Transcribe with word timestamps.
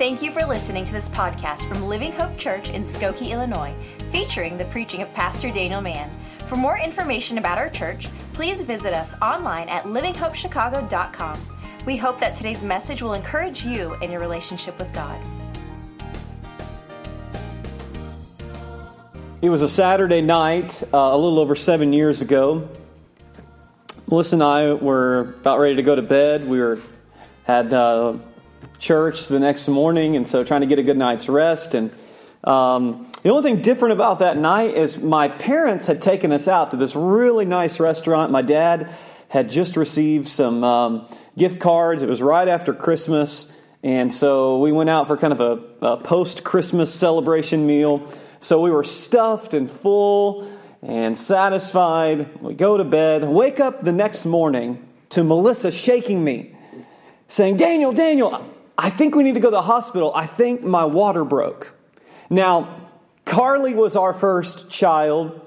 Thank 0.00 0.22
you 0.22 0.30
for 0.30 0.46
listening 0.46 0.86
to 0.86 0.94
this 0.94 1.10
podcast 1.10 1.68
from 1.68 1.86
Living 1.86 2.10
Hope 2.10 2.38
Church 2.38 2.70
in 2.70 2.84
Skokie, 2.84 3.32
Illinois, 3.32 3.74
featuring 4.10 4.56
the 4.56 4.64
preaching 4.64 5.02
of 5.02 5.12
Pastor 5.12 5.50
Daniel 5.50 5.82
Mann. 5.82 6.10
For 6.46 6.56
more 6.56 6.78
information 6.78 7.36
about 7.36 7.58
our 7.58 7.68
church, 7.68 8.08
please 8.32 8.62
visit 8.62 8.94
us 8.94 9.14
online 9.20 9.68
at 9.68 9.84
livinghopechicago.com. 9.84 11.38
We 11.84 11.98
hope 11.98 12.18
that 12.18 12.34
today's 12.34 12.62
message 12.62 13.02
will 13.02 13.12
encourage 13.12 13.62
you 13.62 13.92
in 13.96 14.10
your 14.10 14.22
relationship 14.22 14.78
with 14.78 14.90
God. 14.94 15.20
It 19.42 19.50
was 19.50 19.60
a 19.60 19.68
Saturday 19.68 20.22
night, 20.22 20.82
uh, 20.94 20.96
a 20.96 21.18
little 21.18 21.38
over 21.38 21.54
seven 21.54 21.92
years 21.92 22.22
ago. 22.22 22.70
Melissa 24.08 24.36
and 24.36 24.42
I 24.42 24.72
were 24.72 25.34
about 25.42 25.58
ready 25.58 25.76
to 25.76 25.82
go 25.82 25.94
to 25.94 26.00
bed. 26.00 26.48
We 26.48 26.58
were 26.58 26.78
had 27.44 27.74
uh, 27.74 28.14
church 28.80 29.28
the 29.28 29.38
next 29.38 29.68
morning, 29.68 30.16
and 30.16 30.26
so 30.26 30.42
trying 30.42 30.62
to 30.62 30.66
get 30.66 30.78
a 30.78 30.82
good 30.82 30.96
night's 30.96 31.28
rest. 31.28 31.74
And 31.74 31.92
um, 32.42 33.12
the 33.22 33.28
only 33.28 33.42
thing 33.42 33.62
different 33.62 33.92
about 33.92 34.20
that 34.20 34.38
night 34.38 34.74
is 34.74 34.98
my 34.98 35.28
parents 35.28 35.86
had 35.86 36.00
taken 36.00 36.32
us 36.32 36.48
out 36.48 36.70
to 36.72 36.76
this 36.76 36.96
really 36.96 37.44
nice 37.44 37.78
restaurant. 37.78 38.32
My 38.32 38.42
dad 38.42 38.92
had 39.28 39.50
just 39.50 39.76
received 39.76 40.26
some 40.26 40.64
um, 40.64 41.06
gift 41.36 41.60
cards. 41.60 42.02
It 42.02 42.08
was 42.08 42.22
right 42.22 42.48
after 42.48 42.72
Christmas, 42.72 43.46
and 43.82 44.12
so 44.12 44.58
we 44.58 44.72
went 44.72 44.90
out 44.90 45.06
for 45.06 45.16
kind 45.16 45.32
of 45.32 45.40
a, 45.40 45.86
a 45.86 45.96
post 45.98 46.42
Christmas 46.42 46.92
celebration 46.92 47.66
meal. 47.66 48.08
So 48.40 48.60
we 48.60 48.70
were 48.70 48.84
stuffed 48.84 49.52
and 49.52 49.70
full 49.70 50.50
and 50.82 51.16
satisfied. 51.16 52.40
We 52.40 52.54
go 52.54 52.78
to 52.78 52.84
bed, 52.84 53.24
wake 53.24 53.60
up 53.60 53.84
the 53.84 53.92
next 53.92 54.24
morning 54.24 54.88
to 55.10 55.22
Melissa 55.22 55.70
shaking 55.70 56.24
me, 56.24 56.56
saying, 57.28 57.56
Daniel, 57.56 57.92
Daniel, 57.92 58.48
I 58.80 58.88
think 58.88 59.14
we 59.14 59.24
need 59.24 59.34
to 59.34 59.40
go 59.40 59.50
to 59.50 59.56
the 59.56 59.62
hospital. 59.62 60.10
I 60.14 60.24
think 60.24 60.62
my 60.62 60.86
water 60.86 61.22
broke. 61.22 61.74
Now, 62.30 62.88
Carly 63.26 63.74
was 63.74 63.94
our 63.94 64.14
first 64.14 64.70
child. 64.70 65.38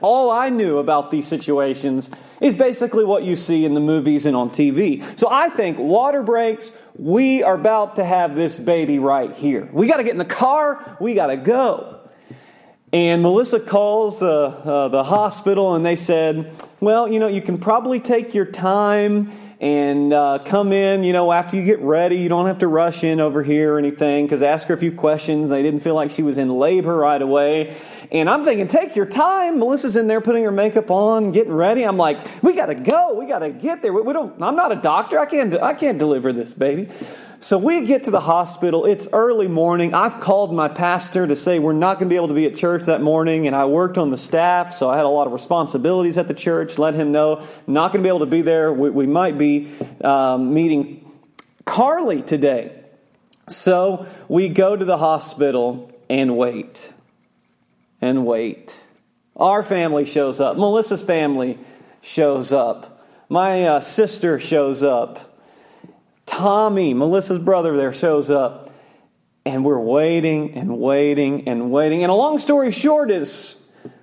All 0.00 0.30
I 0.30 0.50
knew 0.50 0.76
about 0.76 1.10
these 1.10 1.26
situations 1.26 2.10
is 2.38 2.54
basically 2.54 3.06
what 3.06 3.22
you 3.22 3.34
see 3.34 3.64
in 3.64 3.72
the 3.72 3.80
movies 3.80 4.26
and 4.26 4.36
on 4.36 4.50
TV. 4.50 5.02
So 5.18 5.26
I 5.30 5.48
think 5.48 5.78
water 5.78 6.22
breaks, 6.22 6.70
we 6.98 7.42
are 7.42 7.54
about 7.54 7.96
to 7.96 8.04
have 8.04 8.36
this 8.36 8.58
baby 8.58 8.98
right 8.98 9.32
here. 9.32 9.66
We 9.72 9.86
got 9.86 9.96
to 9.96 10.04
get 10.04 10.12
in 10.12 10.18
the 10.18 10.24
car, 10.26 10.98
we 11.00 11.14
got 11.14 11.28
to 11.28 11.38
go. 11.38 12.00
And 12.92 13.22
Melissa 13.22 13.60
calls 13.60 14.22
uh, 14.22 14.28
uh, 14.28 14.88
the 14.88 15.04
hospital 15.04 15.74
and 15.76 15.86
they 15.86 15.96
said, 15.96 16.54
Well, 16.78 17.08
you 17.08 17.20
know, 17.20 17.28
you 17.28 17.40
can 17.40 17.56
probably 17.56 18.00
take 18.00 18.34
your 18.34 18.44
time 18.44 19.32
and 19.60 20.10
uh, 20.14 20.38
come 20.42 20.72
in, 20.72 21.04
you 21.04 21.12
know, 21.12 21.30
after 21.30 21.56
you 21.56 21.62
get 21.62 21.80
ready. 21.80 22.16
You 22.16 22.30
don't 22.30 22.46
have 22.46 22.60
to 22.60 22.68
rush 22.68 23.04
in 23.04 23.20
over 23.20 23.42
here 23.42 23.74
or 23.74 23.78
anything 23.78 24.24
because 24.24 24.42
ask 24.42 24.66
her 24.68 24.74
a 24.74 24.78
few 24.78 24.90
questions. 24.90 25.50
They 25.50 25.62
didn't 25.62 25.80
feel 25.80 25.94
like 25.94 26.10
she 26.10 26.22
was 26.22 26.38
in 26.38 26.48
labor 26.48 26.96
right 26.96 27.20
away. 27.20 27.76
And 28.10 28.30
I'm 28.30 28.42
thinking, 28.42 28.68
take 28.68 28.96
your 28.96 29.04
time. 29.04 29.58
Melissa's 29.58 29.96
in 29.96 30.06
there 30.06 30.22
putting 30.22 30.44
her 30.44 30.50
makeup 30.50 30.90
on, 30.90 31.30
getting 31.32 31.52
ready. 31.52 31.84
I'm 31.84 31.98
like, 31.98 32.42
we 32.42 32.54
got 32.54 32.66
to 32.66 32.74
go. 32.74 33.14
We 33.14 33.26
got 33.26 33.40
to 33.40 33.50
get 33.50 33.82
there. 33.82 33.92
We, 33.92 34.00
we 34.00 34.14
don't, 34.14 34.42
I'm 34.42 34.56
not 34.56 34.72
a 34.72 34.76
doctor. 34.76 35.18
I 35.18 35.26
can't, 35.26 35.54
I 35.54 35.74
can't 35.74 35.98
deliver 35.98 36.32
this 36.32 36.54
baby. 36.54 36.88
So 37.42 37.56
we 37.56 37.86
get 37.86 38.04
to 38.04 38.10
the 38.10 38.20
hospital. 38.20 38.84
It's 38.84 39.08
early 39.14 39.48
morning. 39.48 39.94
I've 39.94 40.20
called 40.20 40.52
my 40.52 40.68
pastor 40.68 41.26
to 41.26 41.34
say 41.34 41.58
we're 41.58 41.72
not 41.72 41.98
going 41.98 42.10
to 42.10 42.12
be 42.12 42.16
able 42.16 42.28
to 42.28 42.34
be 42.34 42.44
at 42.44 42.54
church 42.54 42.84
that 42.84 43.00
morning, 43.00 43.46
and 43.46 43.56
I 43.56 43.64
worked 43.64 43.96
on 43.96 44.10
the 44.10 44.18
staff, 44.18 44.74
so 44.74 44.90
I 44.90 44.98
had 44.98 45.06
a 45.06 45.08
lot 45.08 45.26
of 45.26 45.32
responsibilities 45.32 46.18
at 46.18 46.28
the 46.28 46.34
church. 46.34 46.76
Let 46.76 46.94
him 46.94 47.12
know 47.12 47.46
not 47.66 47.92
going 47.92 48.02
to 48.02 48.06
be 48.06 48.08
able 48.08 48.18
to 48.18 48.26
be 48.26 48.42
there. 48.42 48.70
We, 48.70 48.90
we 48.90 49.06
might 49.06 49.38
be 49.38 49.72
um, 50.04 50.52
meeting 50.52 51.10
Carly 51.64 52.20
today. 52.20 52.78
So 53.48 54.06
we 54.28 54.50
go 54.50 54.76
to 54.76 54.84
the 54.84 54.98
hospital 54.98 55.90
and 56.10 56.36
wait 56.36 56.92
and 58.02 58.26
wait. 58.26 58.78
Our 59.34 59.62
family 59.62 60.04
shows 60.04 60.42
up. 60.42 60.58
Melissa's 60.58 61.02
family 61.02 61.58
shows 62.02 62.52
up. 62.52 63.02
My 63.30 63.64
uh, 63.64 63.80
sister 63.80 64.38
shows 64.38 64.82
up. 64.82 65.29
Tommy, 66.30 66.94
Melissa's 66.94 67.40
brother, 67.40 67.76
there 67.76 67.92
shows 67.92 68.30
up. 68.30 68.70
And 69.44 69.64
we're 69.64 69.80
waiting 69.80 70.54
and 70.54 70.78
waiting 70.78 71.48
and 71.48 71.72
waiting. 71.72 72.04
And 72.04 72.10
a 72.10 72.14
long 72.14 72.38
story 72.38 72.70
short 72.70 73.10
is 73.10 73.56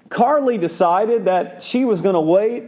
Carly 0.10 0.58
decided 0.58 1.26
that 1.26 1.64
she 1.64 1.86
was 1.86 2.02
going 2.02 2.16
to 2.16 2.20
wait 2.20 2.66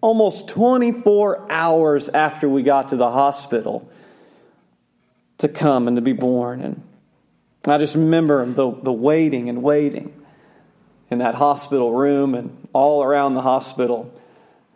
almost 0.00 0.48
24 0.48 1.50
hours 1.50 2.08
after 2.08 2.48
we 2.48 2.62
got 2.62 2.90
to 2.90 2.96
the 2.96 3.10
hospital 3.10 3.90
to 5.38 5.48
come 5.48 5.88
and 5.88 5.96
to 5.96 6.02
be 6.02 6.12
born. 6.12 6.60
And 6.60 6.82
I 7.66 7.78
just 7.78 7.96
remember 7.96 8.46
the, 8.46 8.70
the 8.70 8.92
waiting 8.92 9.48
and 9.48 9.60
waiting 9.60 10.14
in 11.10 11.18
that 11.18 11.34
hospital 11.34 11.92
room 11.92 12.36
and 12.36 12.56
all 12.72 13.02
around 13.02 13.34
the 13.34 13.42
hospital 13.42 14.14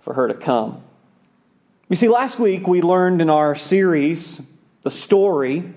for 0.01 0.15
her 0.15 0.27
to 0.27 0.35
come. 0.35 0.84
You 1.91 1.97
see, 1.97 2.09
last 2.09 2.39
week 2.39 2.67
we 2.67 2.81
learned 2.81 3.21
in 3.21 3.29
our 3.29 3.55
series, 3.55 4.41
The 4.83 4.91
Story, 4.91 5.75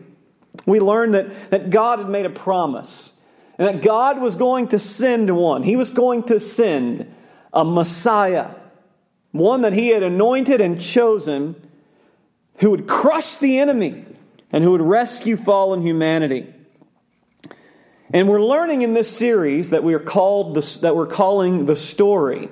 we 0.65 0.79
learned 0.79 1.13
that, 1.13 1.51
that 1.51 1.69
God 1.69 1.99
had 1.99 2.07
made 2.07 2.25
a 2.25 2.29
promise 2.29 3.11
and 3.57 3.67
that 3.67 3.83
God 3.83 4.21
was 4.21 4.37
going 4.37 4.69
to 4.69 4.79
send 4.79 5.35
one. 5.35 5.63
He 5.63 5.75
was 5.75 5.91
going 5.91 6.23
to 6.23 6.39
send 6.39 7.13
a 7.51 7.65
Messiah, 7.65 8.51
one 9.31 9.61
that 9.63 9.73
He 9.73 9.89
had 9.89 10.01
anointed 10.01 10.61
and 10.61 10.79
chosen, 10.79 11.55
who 12.59 12.69
would 12.69 12.87
crush 12.87 13.35
the 13.35 13.59
enemy 13.59 14.05
and 14.53 14.63
who 14.63 14.71
would 14.71 14.81
rescue 14.81 15.35
fallen 15.35 15.81
humanity. 15.81 16.53
And 18.13 18.29
we're 18.29 18.41
learning 18.41 18.81
in 18.81 18.93
this 18.93 19.15
series 19.15 19.71
that 19.71 19.83
we 19.83 19.93
are 19.93 19.99
called 19.99 20.55
the, 20.55 20.79
that 20.81 20.95
we're 20.95 21.05
calling 21.05 21.65
the 21.65 21.75
story 21.75 22.47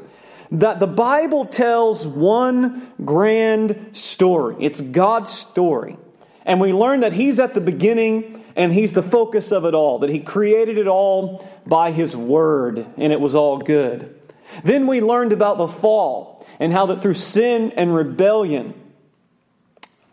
that 0.51 0.79
the 0.79 0.87
Bible 0.87 1.45
tells 1.45 2.05
one 2.05 2.91
grand 3.03 3.89
story. 3.93 4.55
It's 4.59 4.81
God's 4.81 5.31
story. 5.31 5.97
And 6.45 6.61
we 6.61 6.73
learn 6.73 6.99
that 6.99 7.13
He's 7.13 7.39
at 7.39 7.53
the 7.53 7.61
beginning 7.61 8.43
and 8.55 8.71
He's 8.71 8.91
the 8.91 9.03
focus 9.03 9.51
of 9.51 9.65
it 9.65 9.73
all, 9.73 9.99
that 9.99 10.09
He 10.09 10.19
created 10.19 10.77
it 10.77 10.87
all 10.87 11.47
by 11.65 11.91
His 11.91 12.15
Word, 12.15 12.85
and 12.97 13.11
it 13.11 13.19
was 13.19 13.35
all 13.35 13.57
good. 13.57 14.19
Then 14.63 14.87
we 14.87 15.01
learned 15.01 15.33
about 15.33 15.57
the 15.57 15.67
fall 15.67 16.45
and 16.59 16.71
how 16.71 16.85
that 16.85 17.01
through 17.01 17.15
sin 17.15 17.73
and 17.75 17.95
rebellion, 17.95 18.73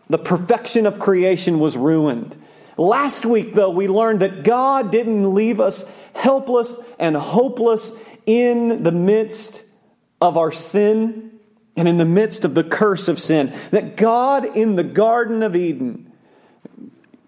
the 0.09 0.19
perfection 0.19 0.87
of 0.87 0.99
creation 0.99 1.61
was 1.61 1.77
ruined. 1.77 2.37
Last 2.77 3.27
week, 3.27 3.55
though, 3.55 3.71
we 3.71 3.87
learned 3.87 4.21
that 4.21 4.45
God 4.45 4.91
didn't 4.91 5.35
leave 5.35 5.61
us 5.61 5.85
helpless 6.15 6.75
and 6.99 7.15
hopeless 7.17 7.93
in 8.27 8.83
the 8.83 8.93
midst 8.93 9.65
of 10.23 10.39
our 10.39 10.53
sin 10.53 11.33
and 11.77 11.89
in 11.89 11.99
the 11.99 12.05
midst 12.05 12.45
of 12.45 12.55
the 12.55 12.63
curse 12.63 13.09
of 13.09 13.19
sin. 13.19 13.53
That 13.73 13.97
God 13.97 14.57
in 14.57 14.77
the 14.77 14.85
Garden 14.85 15.43
of 15.43 15.57
Eden 15.57 16.13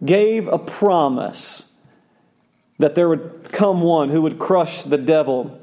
gave 0.02 0.46
a 0.46 0.58
promise 0.58 1.64
that 2.78 2.94
there 2.94 3.08
would 3.08 3.48
come 3.50 3.82
one 3.82 4.10
who 4.10 4.22
would 4.22 4.38
crush 4.38 4.82
the 4.82 4.98
devil 4.98 5.60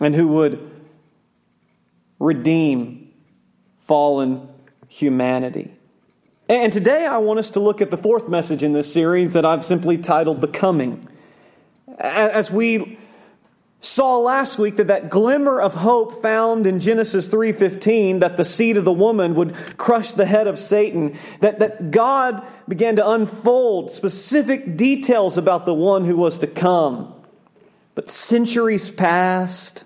and 0.00 0.14
who 0.14 0.28
would 0.28 0.70
redeem 2.20 3.10
fallen 3.78 4.48
humanity. 4.88 5.72
And 6.48 6.72
today 6.72 7.06
I 7.06 7.18
want 7.18 7.40
us 7.40 7.50
to 7.50 7.60
look 7.60 7.80
at 7.80 7.90
the 7.90 7.96
fourth 7.96 8.28
message 8.28 8.62
in 8.62 8.72
this 8.72 8.92
series 8.92 9.32
that 9.32 9.44
I've 9.44 9.64
simply 9.64 9.98
titled 9.98 10.40
The 10.40 10.48
Coming. 10.48 11.08
As 11.98 12.50
we 12.50 12.98
saw 13.80 14.18
last 14.18 14.58
week 14.58 14.76
that 14.76 14.88
that 14.88 15.08
glimmer 15.08 15.58
of 15.58 15.74
hope 15.74 16.20
found 16.20 16.66
in 16.66 16.80
Genesis 16.80 17.28
3:15 17.28 18.18
that 18.18 18.36
the 18.36 18.44
seed 18.44 18.76
of 18.76 18.84
the 18.84 18.92
woman 18.92 19.34
would 19.34 19.54
crush 19.78 20.12
the 20.12 20.26
head 20.26 20.46
of 20.46 20.58
Satan 20.58 21.14
that 21.40 21.58
that 21.60 21.90
God 21.90 22.42
began 22.68 22.96
to 22.96 23.10
unfold 23.10 23.92
specific 23.92 24.76
details 24.76 25.38
about 25.38 25.64
the 25.64 25.74
one 25.74 26.04
who 26.04 26.16
was 26.16 26.38
to 26.38 26.46
come. 26.46 27.14
But 27.94 28.10
centuries 28.10 28.90
passed. 28.90 29.84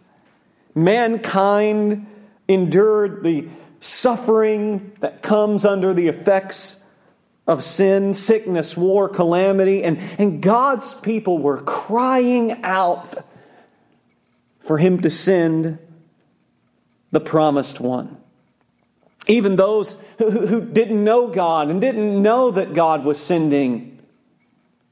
Mankind 0.75 2.06
endured 2.49 3.23
the 3.23 3.49
suffering 3.79 4.90
that 5.00 5.23
comes 5.23 5.64
under 5.64 5.94
the 5.94 6.08
effects 6.08 6.79
of 7.47 7.62
sin 7.62 8.12
sickness 8.12 8.76
war 8.76 9.08
calamity 9.08 9.85
and 9.85 9.99
and 10.19 10.43
God's 10.43 10.94
people 10.94 11.38
were 11.38 11.58
crying 11.58 12.62
out 12.64 13.19
for 14.64 14.78
him 14.78 15.00
to 15.02 15.11
send 15.11 15.78
the 17.11 17.20
promised 17.20 17.81
one. 17.81 18.16
Even 19.26 19.56
those 19.56 19.96
who, 20.19 20.61
didn't 20.61 21.02
know 21.02 21.28
God 21.28 21.70
and 21.70 21.81
didn't 21.81 22.20
know 22.20 22.50
that 22.50 22.75
God 22.75 23.05
was 23.05 23.19
sending 23.19 23.99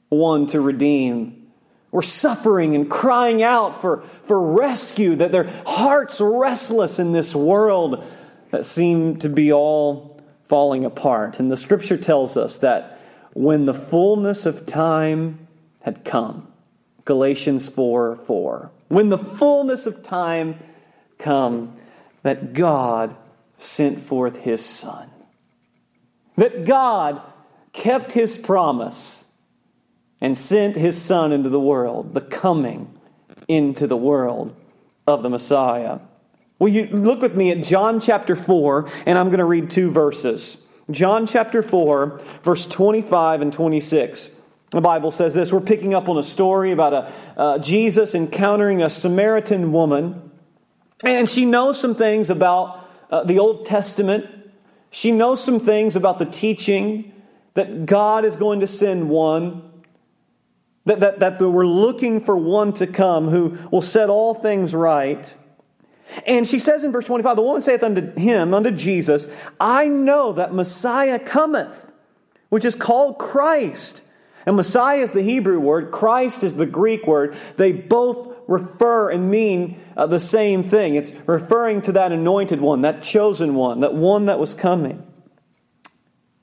one 0.08 0.46
to 0.48 0.60
redeem 0.60 1.50
were 1.90 2.02
suffering 2.02 2.74
and 2.74 2.90
crying 2.90 3.42
out 3.42 3.78
for, 3.80 4.00
for 4.00 4.40
rescue, 4.40 5.14
that 5.16 5.30
their 5.32 5.50
hearts 5.66 6.20
were 6.20 6.40
restless 6.40 6.98
in 6.98 7.12
this 7.12 7.34
world 7.34 8.02
that 8.50 8.64
seemed 8.64 9.20
to 9.20 9.28
be 9.28 9.52
all 9.52 10.18
falling 10.44 10.84
apart. 10.84 11.38
And 11.38 11.50
the 11.50 11.56
scripture 11.56 11.98
tells 11.98 12.36
us 12.36 12.58
that 12.58 12.98
when 13.34 13.66
the 13.66 13.74
fullness 13.74 14.46
of 14.46 14.64
time 14.64 15.46
had 15.82 16.04
come. 16.04 16.48
Galatians 17.04 17.68
4 17.68 18.16
4. 18.16 18.70
When 18.92 19.08
the 19.08 19.16
fullness 19.16 19.86
of 19.86 20.02
time 20.02 20.58
come, 21.16 21.80
that 22.24 22.52
God 22.52 23.16
sent 23.56 24.02
forth 24.02 24.42
his 24.42 24.62
Son. 24.62 25.08
That 26.36 26.66
God 26.66 27.22
kept 27.72 28.12
his 28.12 28.36
promise 28.36 29.24
and 30.20 30.36
sent 30.36 30.76
his 30.76 31.00
Son 31.00 31.32
into 31.32 31.48
the 31.48 31.58
world, 31.58 32.12
the 32.12 32.20
coming 32.20 32.92
into 33.48 33.86
the 33.86 33.96
world 33.96 34.54
of 35.06 35.22
the 35.22 35.30
Messiah. 35.30 36.00
Will 36.58 36.68
you 36.68 36.86
look 36.88 37.22
with 37.22 37.34
me 37.34 37.50
at 37.50 37.64
John 37.64 37.98
chapter 37.98 38.36
4, 38.36 38.90
and 39.06 39.16
I'm 39.16 39.28
going 39.28 39.38
to 39.38 39.46
read 39.46 39.70
two 39.70 39.90
verses. 39.90 40.58
John 40.90 41.26
chapter 41.26 41.62
4, 41.62 42.18
verse 42.42 42.66
25 42.66 43.40
and 43.40 43.54
26. 43.54 44.28
The 44.72 44.80
Bible 44.80 45.10
says 45.10 45.34
this. 45.34 45.52
We're 45.52 45.60
picking 45.60 45.92
up 45.92 46.08
on 46.08 46.16
a 46.16 46.22
story 46.22 46.72
about 46.72 46.92
a, 46.94 47.12
uh, 47.36 47.58
Jesus 47.58 48.14
encountering 48.14 48.82
a 48.82 48.88
Samaritan 48.88 49.70
woman, 49.70 50.30
and 51.04 51.28
she 51.28 51.44
knows 51.44 51.78
some 51.78 51.94
things 51.94 52.30
about 52.30 52.82
uh, 53.10 53.22
the 53.22 53.38
Old 53.38 53.66
Testament. 53.66 54.26
She 54.90 55.12
knows 55.12 55.44
some 55.44 55.60
things 55.60 55.94
about 55.94 56.18
the 56.18 56.24
teaching 56.24 57.12
that 57.52 57.84
God 57.84 58.24
is 58.24 58.36
going 58.36 58.60
to 58.60 58.66
send 58.66 59.10
one, 59.10 59.70
that, 60.86 61.00
that, 61.00 61.18
that 61.18 61.38
we're 61.38 61.66
looking 61.66 62.24
for 62.24 62.34
one 62.34 62.72
to 62.74 62.86
come 62.86 63.28
who 63.28 63.58
will 63.70 63.82
set 63.82 64.08
all 64.08 64.32
things 64.32 64.74
right. 64.74 65.34
And 66.26 66.48
she 66.48 66.58
says 66.58 66.82
in 66.82 66.92
verse 66.92 67.04
25, 67.04 67.36
The 67.36 67.42
woman 67.42 67.60
saith 67.60 67.82
unto 67.82 68.18
him, 68.18 68.54
unto 68.54 68.70
Jesus, 68.70 69.26
I 69.60 69.86
know 69.86 70.32
that 70.32 70.54
Messiah 70.54 71.18
cometh, 71.18 71.92
which 72.48 72.64
is 72.64 72.74
called 72.74 73.18
Christ. 73.18 74.02
And 74.46 74.56
Messiah 74.56 74.98
is 74.98 75.12
the 75.12 75.22
Hebrew 75.22 75.60
word, 75.60 75.90
Christ 75.90 76.44
is 76.44 76.56
the 76.56 76.66
Greek 76.66 77.06
word. 77.06 77.36
They 77.56 77.72
both 77.72 78.36
refer 78.48 79.10
and 79.10 79.30
mean 79.30 79.80
uh, 79.96 80.06
the 80.06 80.20
same 80.20 80.62
thing. 80.62 80.94
It's 80.94 81.12
referring 81.26 81.82
to 81.82 81.92
that 81.92 82.12
anointed 82.12 82.60
one, 82.60 82.82
that 82.82 83.02
chosen 83.02 83.54
one, 83.54 83.80
that 83.80 83.94
one 83.94 84.26
that 84.26 84.38
was 84.38 84.54
coming. 84.54 85.06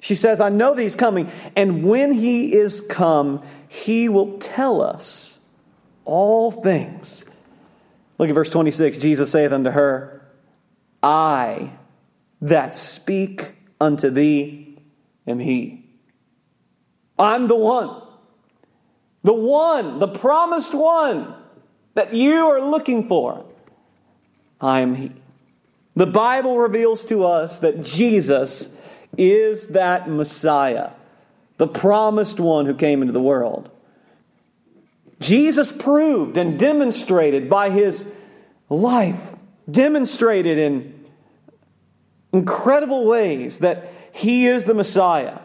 She 0.01 0.16
says, 0.16 0.40
I 0.40 0.50
know 0.50 0.74
that 0.74 0.81
he's 0.81 0.96
coming, 0.96 1.30
and 1.56 1.84
when 1.84 2.13
he 2.13 2.54
is 2.54 2.81
come, 2.81 3.44
he 3.68 4.07
will 4.07 4.38
tell 4.38 4.81
us 4.81 5.40
all 6.06 6.52
things. 6.52 7.25
Look 8.18 8.30
at 8.30 8.36
verse 8.36 8.50
26. 8.50 8.98
Jesus 8.98 9.31
saith 9.31 9.52
unto 9.52 9.72
her, 9.72 10.25
I 11.04 11.74
that 12.42 12.75
speak 12.75 13.54
unto 13.80 14.10
thee 14.10 14.78
am 15.28 15.40
he. 15.40 15.79
I'm 17.19 17.48
the 17.48 17.56
one. 17.56 18.01
The 19.24 19.33
one, 19.33 20.00
the 20.00 20.07
promised 20.07 20.74
one 20.74 21.36
that 21.94 22.13
you 22.13 22.48
are 22.48 22.62
looking 22.62 23.07
for. 23.07 23.45
I 24.62 24.80
am 24.80 24.95
he. 24.95 25.12
The 25.95 26.07
Bible 26.07 26.57
reveals 26.57 27.04
to 27.06 27.25
us 27.25 27.60
that 27.60 27.83
Jesus 27.83 28.71
is 29.18 29.68
that 29.69 30.10
Messiah, 30.10 30.92
the 31.57 31.68
promised 31.68 32.39
one 32.39 32.66
who 32.66 32.74
came 32.74 33.01
into 33.01 33.12
the 33.12 33.21
world. 33.21 33.69
Jesus 35.19 35.74
proved 35.74 36.38
and 36.38 36.57
demonstrated 36.57 37.50
by 37.50 37.69
his 37.69 38.10
life, 38.69 39.36
demonstrated 39.69 40.57
in 40.57 41.06
incredible 42.31 43.06
ways 43.06 43.60
that 43.60 43.92
he 44.13 44.48
is 44.48 44.63
the 44.63 44.74
Messiah, 44.74 45.39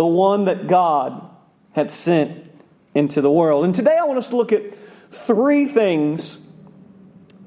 the 0.00 0.06
one 0.06 0.46
that 0.46 0.66
God 0.66 1.28
had 1.72 1.90
sent 1.90 2.50
into 2.94 3.20
the 3.20 3.30
world. 3.30 3.66
And 3.66 3.74
today 3.74 3.98
I 4.00 4.04
want 4.04 4.16
us 4.16 4.28
to 4.28 4.36
look 4.38 4.50
at 4.50 4.74
three 5.10 5.66
things 5.66 6.38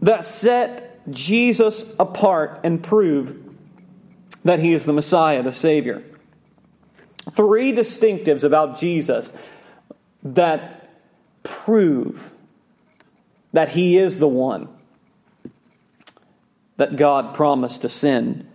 that 0.04 0.24
set 0.24 1.02
Jesus 1.10 1.84
apart 2.00 2.60
and 2.64 2.84
prove 2.84 3.36
that 4.44 4.60
he 4.60 4.72
is 4.72 4.86
the 4.86 4.94
Messiah, 4.94 5.42
the 5.42 5.52
Savior. 5.52 6.04
Three 7.32 7.74
distinctives 7.74 8.44
about 8.44 8.78
Jesus 8.78 9.34
that 10.22 10.92
prove 11.42 12.36
that 13.52 13.70
He 13.70 13.98
is 13.98 14.20
the 14.20 14.28
one 14.28 14.70
that 16.76 16.98
God 16.98 17.34
promised 17.34 17.82
to 17.82 17.90
send 17.90 18.48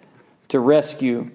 to 0.50 0.60
rescue 0.60 1.32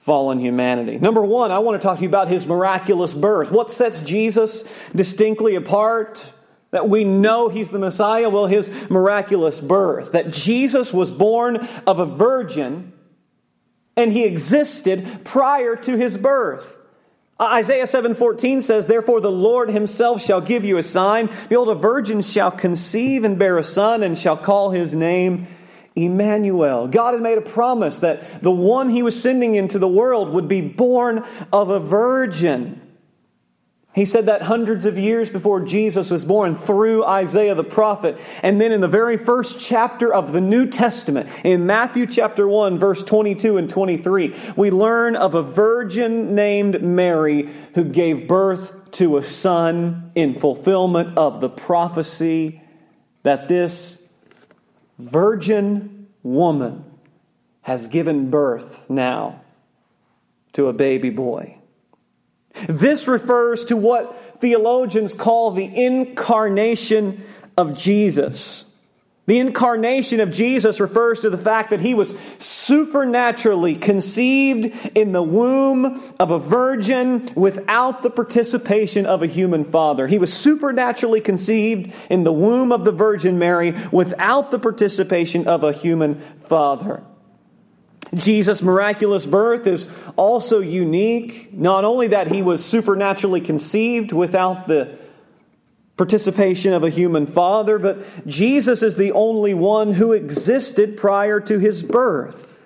fallen 0.00 0.40
humanity. 0.40 0.98
Number 0.98 1.22
one, 1.22 1.52
I 1.52 1.58
want 1.58 1.80
to 1.80 1.86
talk 1.86 1.98
to 1.98 2.02
you 2.02 2.08
about 2.08 2.28
His 2.28 2.46
miraculous 2.46 3.12
birth. 3.12 3.52
What 3.52 3.70
sets 3.70 4.00
Jesus 4.00 4.64
distinctly 4.94 5.54
apart? 5.54 6.32
That 6.70 6.88
we 6.88 7.04
know 7.04 7.48
He's 7.48 7.70
the 7.70 7.78
Messiah? 7.78 8.30
Well, 8.30 8.46
His 8.46 8.70
miraculous 8.90 9.60
birth. 9.60 10.12
That 10.12 10.32
Jesus 10.32 10.92
was 10.92 11.12
born 11.12 11.56
of 11.86 11.98
a 11.98 12.06
virgin 12.06 12.94
and 13.96 14.10
He 14.10 14.24
existed 14.24 15.20
prior 15.24 15.76
to 15.76 15.96
His 15.96 16.16
birth. 16.16 16.78
Uh, 17.38 17.48
Isaiah 17.52 17.86
7:14 17.86 18.62
says, 18.62 18.86
"Therefore 18.86 19.20
the 19.20 19.30
Lord 19.30 19.70
himself 19.70 20.22
shall 20.22 20.42
give 20.42 20.64
you 20.64 20.76
a 20.76 20.82
sign: 20.82 21.30
behold 21.48 21.70
a 21.70 21.74
virgin 21.74 22.20
shall 22.20 22.50
conceive 22.50 23.24
and 23.24 23.38
bear 23.38 23.56
a 23.56 23.62
son 23.62 24.02
and 24.02 24.16
shall 24.16 24.36
call 24.36 24.70
his 24.70 24.94
name 24.94 25.46
Emmanuel." 26.04 26.88
God 26.88 27.14
had 27.14 27.22
made 27.22 27.38
a 27.38 27.42
promise 27.42 27.98
that 28.00 28.42
the 28.42 28.50
one 28.50 28.90
he 28.90 29.02
was 29.02 29.20
sending 29.20 29.54
into 29.54 29.78
the 29.78 29.88
world 29.88 30.32
would 30.32 30.48
be 30.48 30.60
born 30.60 31.24
of 31.52 31.70
a 31.70 31.80
virgin. 31.80 32.80
He 33.92 34.04
said 34.04 34.26
that 34.26 34.42
hundreds 34.42 34.86
of 34.86 34.96
years 34.96 35.30
before 35.30 35.60
Jesus 35.60 36.12
was 36.12 36.24
born 36.24 36.54
through 36.54 37.04
Isaiah 37.04 37.56
the 37.56 37.64
prophet. 37.64 38.16
And 38.40 38.60
then 38.60 38.70
in 38.70 38.80
the 38.80 38.86
very 38.86 39.16
first 39.16 39.58
chapter 39.58 40.12
of 40.14 40.30
the 40.30 40.40
New 40.40 40.66
Testament, 40.66 41.28
in 41.42 41.66
Matthew 41.66 42.06
chapter 42.06 42.46
1, 42.46 42.78
verse 42.78 43.02
22 43.02 43.56
and 43.56 43.68
23, 43.68 44.32
we 44.56 44.70
learn 44.70 45.16
of 45.16 45.34
a 45.34 45.42
virgin 45.42 46.36
named 46.36 46.82
Mary 46.82 47.48
who 47.74 47.82
gave 47.82 48.28
birth 48.28 48.92
to 48.92 49.16
a 49.16 49.24
son 49.24 50.12
in 50.14 50.38
fulfillment 50.38 51.18
of 51.18 51.40
the 51.40 51.50
prophecy 51.50 52.62
that 53.24 53.48
this 53.48 53.99
virgin 55.00 56.08
woman 56.22 56.84
has 57.62 57.88
given 57.88 58.30
birth 58.30 58.88
now 58.88 59.40
to 60.52 60.68
a 60.68 60.72
baby 60.72 61.10
boy. 61.10 61.56
This 62.68 63.06
refers 63.06 63.64
to 63.66 63.76
what 63.76 64.40
theologians 64.40 65.14
call 65.14 65.52
the 65.52 65.84
incarnation 65.84 67.24
of 67.56 67.76
Jesus. 67.76 68.64
The 69.30 69.38
incarnation 69.38 70.18
of 70.18 70.32
Jesus 70.32 70.80
refers 70.80 71.20
to 71.20 71.30
the 71.30 71.38
fact 71.38 71.70
that 71.70 71.80
he 71.80 71.94
was 71.94 72.16
supernaturally 72.40 73.76
conceived 73.76 74.90
in 74.96 75.12
the 75.12 75.22
womb 75.22 76.02
of 76.18 76.32
a 76.32 76.38
virgin 76.40 77.30
without 77.36 78.02
the 78.02 78.10
participation 78.10 79.06
of 79.06 79.22
a 79.22 79.28
human 79.28 79.62
father. 79.62 80.08
He 80.08 80.18
was 80.18 80.32
supernaturally 80.32 81.20
conceived 81.20 81.94
in 82.10 82.24
the 82.24 82.32
womb 82.32 82.72
of 82.72 82.84
the 82.84 82.90
Virgin 82.90 83.38
Mary 83.38 83.76
without 83.92 84.50
the 84.50 84.58
participation 84.58 85.46
of 85.46 85.62
a 85.62 85.70
human 85.70 86.16
father. 86.40 87.04
Jesus' 88.12 88.62
miraculous 88.62 89.26
birth 89.26 89.68
is 89.68 89.86
also 90.16 90.58
unique. 90.58 91.52
Not 91.52 91.84
only 91.84 92.08
that 92.08 92.26
he 92.26 92.42
was 92.42 92.64
supernaturally 92.64 93.40
conceived 93.40 94.10
without 94.10 94.66
the 94.66 94.98
participation 96.00 96.72
of 96.72 96.82
a 96.82 96.88
human 96.88 97.26
father, 97.26 97.78
but 97.78 98.26
Jesus 98.26 98.82
is 98.82 98.96
the 98.96 99.12
only 99.12 99.52
one 99.52 99.92
who 99.92 100.12
existed 100.12 100.96
prior 100.96 101.38
to 101.40 101.58
his 101.58 101.82
birth. 101.82 102.56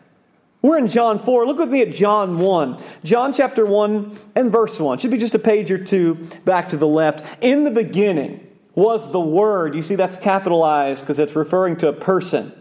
We're 0.62 0.78
in 0.78 0.86
John 0.86 1.18
4. 1.18 1.44
Look 1.44 1.58
with 1.58 1.68
me 1.68 1.82
at 1.82 1.90
John 1.92 2.38
1. 2.38 2.80
John 3.02 3.32
chapter 3.32 3.66
1 3.66 4.16
and 4.36 4.52
verse 4.52 4.78
1. 4.78 4.98
Should 4.98 5.10
be 5.10 5.18
just 5.18 5.34
a 5.34 5.40
page 5.40 5.72
or 5.72 5.84
two 5.84 6.14
back 6.44 6.68
to 6.68 6.76
the 6.76 6.86
left. 6.86 7.24
In 7.42 7.64
the 7.64 7.72
beginning 7.72 8.46
was 8.76 9.10
the 9.10 9.18
Word. 9.18 9.74
You 9.74 9.82
see, 9.82 9.96
that's 9.96 10.16
capitalized 10.16 11.02
because 11.02 11.18
it's 11.18 11.34
referring 11.34 11.76
to 11.78 11.88
a 11.88 11.92
person. 11.92 12.52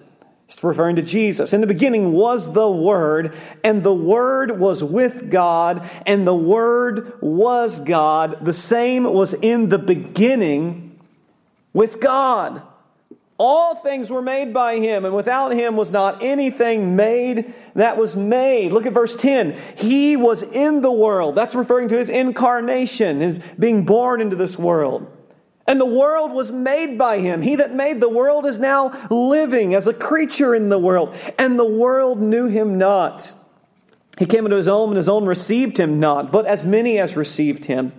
It's 0.54 0.64
referring 0.64 0.98
to 0.98 1.02
Jesus. 1.02 1.52
In 1.52 1.62
the 1.62 1.68
beginning 1.68 2.12
was 2.12 2.54
the 2.54 2.70
Word, 2.70 3.36
and 3.64 3.82
the 3.82 3.94
Word 3.94 4.60
was 4.60 4.84
with 4.84 5.32
God, 5.32 5.90
and 6.06 6.28
the 6.28 6.36
Word 6.36 7.14
was 7.22 7.80
God. 7.80 8.46
The 8.46 8.54
same 8.54 9.04
was 9.04 9.34
in 9.34 9.70
the 9.70 9.80
beginning 9.80 11.00
with 11.74 12.00
God. 12.00 12.62
All 13.40 13.74
things 13.74 14.12
were 14.12 14.22
made 14.22 14.54
by 14.54 14.78
him, 14.78 15.06
and 15.06 15.16
without 15.16 15.54
him 15.54 15.76
was 15.76 15.90
not 15.90 16.22
anything 16.22 16.96
made 16.96 17.52
that 17.74 17.98
was 17.98 18.16
made. 18.16 18.72
Look 18.72 18.86
at 18.86 18.94
verse 18.94 19.16
10. 19.16 19.60
He 19.76 20.16
was 20.16 20.44
in 20.44 20.82
the 20.82 20.92
world. 20.92 21.34
That's 21.34 21.56
referring 21.56 21.90
to 21.90 21.98
his 21.98 22.10
incarnation, 22.10 23.22
his 23.22 23.40
being 23.58 23.86
born 23.86 24.22
into 24.22 24.36
this 24.36 24.60
world. 24.60 25.12
And 25.66 25.80
the 25.80 25.86
world 25.86 26.32
was 26.32 26.52
made 26.52 26.98
by 26.98 27.20
him. 27.20 27.42
He 27.42 27.56
that 27.56 27.74
made 27.74 28.02
the 28.02 28.10
world 28.10 28.46
is 28.46 28.60
now 28.60 28.90
living 29.10 29.74
as 29.74 29.88
a 29.88 29.94
creature 29.94 30.54
in 30.54 30.70
the 30.70 30.80
world, 30.80 31.16
and 31.38 31.58
the 31.58 31.66
world 31.66 32.22
knew 32.22 32.48
him 32.48 32.78
not. 32.78 33.34
He 34.20 34.26
came 34.26 34.46
into 34.46 34.58
his 34.58 34.68
own, 34.68 34.90
and 34.90 34.98
his 34.98 35.10
own 35.10 35.26
received 35.26 35.78
him 35.78 36.00
not. 36.00 36.32
But 36.32 36.46
as 36.46 36.64
many 36.64 37.00
as 37.00 37.16
received 37.16 37.66
him, 37.66 37.94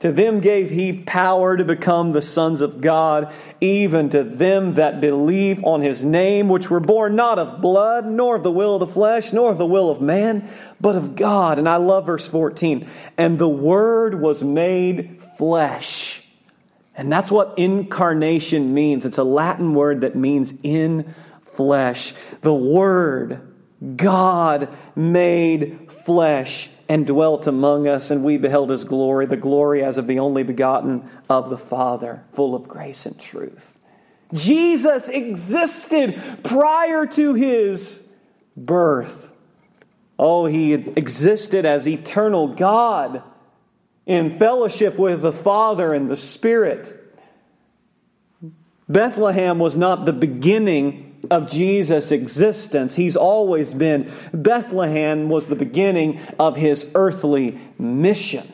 to 0.00 0.12
them 0.12 0.40
gave 0.40 0.70
he 0.70 0.92
power 0.92 1.56
to 1.56 1.64
become 1.64 2.12
the 2.12 2.20
sons 2.20 2.60
of 2.60 2.80
God, 2.80 3.32
even 3.60 4.10
to 4.10 4.24
them 4.24 4.74
that 4.74 5.00
believe 5.00 5.64
on 5.64 5.80
his 5.80 6.04
name, 6.04 6.48
which 6.48 6.68
were 6.68 6.80
born 6.80 7.14
not 7.14 7.38
of 7.38 7.60
blood, 7.60 8.06
nor 8.06 8.36
of 8.36 8.42
the 8.42 8.50
will 8.50 8.74
of 8.74 8.80
the 8.80 8.92
flesh, 8.92 9.32
nor 9.32 9.52
of 9.52 9.58
the 9.58 9.64
will 9.64 9.88
of 9.88 10.02
man, 10.02 10.46
but 10.80 10.96
of 10.96 11.14
God. 11.14 11.60
And 11.60 11.68
I 11.68 11.76
love 11.76 12.06
verse 12.06 12.26
14. 12.26 12.86
And 13.16 13.38
the 13.38 13.48
Word 13.48 14.20
was 14.20 14.42
made 14.42 15.22
flesh. 15.38 16.23
And 16.96 17.12
that's 17.12 17.30
what 17.30 17.58
incarnation 17.58 18.72
means. 18.72 19.04
It's 19.04 19.18
a 19.18 19.24
Latin 19.24 19.74
word 19.74 20.02
that 20.02 20.14
means 20.14 20.54
in 20.62 21.14
flesh. 21.42 22.12
The 22.42 22.54
Word, 22.54 23.40
God 23.96 24.68
made 24.94 25.90
flesh 25.90 26.70
and 26.88 27.06
dwelt 27.06 27.46
among 27.46 27.88
us, 27.88 28.10
and 28.10 28.22
we 28.22 28.36
beheld 28.36 28.70
his 28.70 28.84
glory, 28.84 29.26
the 29.26 29.36
glory 29.36 29.82
as 29.82 29.98
of 29.98 30.06
the 30.06 30.18
only 30.18 30.42
begotten 30.42 31.08
of 31.28 31.50
the 31.50 31.58
Father, 31.58 32.22
full 32.32 32.54
of 32.54 32.68
grace 32.68 33.06
and 33.06 33.18
truth. 33.18 33.78
Jesus 34.32 35.08
existed 35.08 36.20
prior 36.42 37.06
to 37.06 37.34
his 37.34 38.02
birth. 38.56 39.32
Oh, 40.18 40.46
he 40.46 40.74
existed 40.74 41.64
as 41.66 41.88
eternal 41.88 42.48
God 42.48 43.22
in 44.06 44.38
fellowship 44.38 44.98
with 44.98 45.22
the 45.22 45.32
Father 45.32 45.94
and 45.94 46.10
the 46.10 46.16
Spirit. 46.16 47.00
Bethlehem 48.88 49.58
was 49.58 49.76
not 49.76 50.04
the 50.04 50.12
beginning 50.12 51.14
of 51.30 51.50
Jesus' 51.50 52.10
existence. 52.10 52.96
He's 52.96 53.16
always 53.16 53.72
been. 53.72 54.10
Bethlehem 54.32 55.28
was 55.28 55.48
the 55.48 55.56
beginning 55.56 56.20
of 56.38 56.56
his 56.56 56.86
earthly 56.94 57.58
mission. 57.78 58.50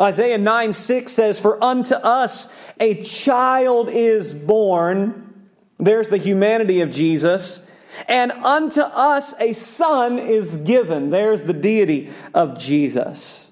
Isaiah 0.00 0.38
9 0.38 0.72
6 0.72 1.12
says, 1.12 1.38
For 1.38 1.62
unto 1.62 1.94
us 1.94 2.48
a 2.80 3.02
child 3.02 3.88
is 3.88 4.34
born. 4.34 5.48
There's 5.78 6.08
the 6.08 6.16
humanity 6.16 6.80
of 6.80 6.90
Jesus. 6.90 7.60
And 8.08 8.32
unto 8.32 8.80
us 8.80 9.34
a 9.38 9.52
son 9.52 10.18
is 10.18 10.56
given. 10.58 11.10
There's 11.10 11.44
the 11.44 11.52
deity 11.52 12.10
of 12.32 12.58
Jesus. 12.58 13.43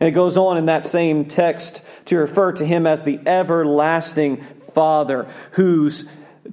And 0.00 0.08
it 0.08 0.12
goes 0.12 0.36
on 0.36 0.56
in 0.56 0.66
that 0.66 0.84
same 0.84 1.26
text 1.26 1.82
to 2.06 2.16
refer 2.16 2.52
to 2.52 2.64
him 2.64 2.86
as 2.86 3.02
the 3.02 3.20
everlasting 3.26 4.38
Father, 4.74 5.28
whose 5.52 6.06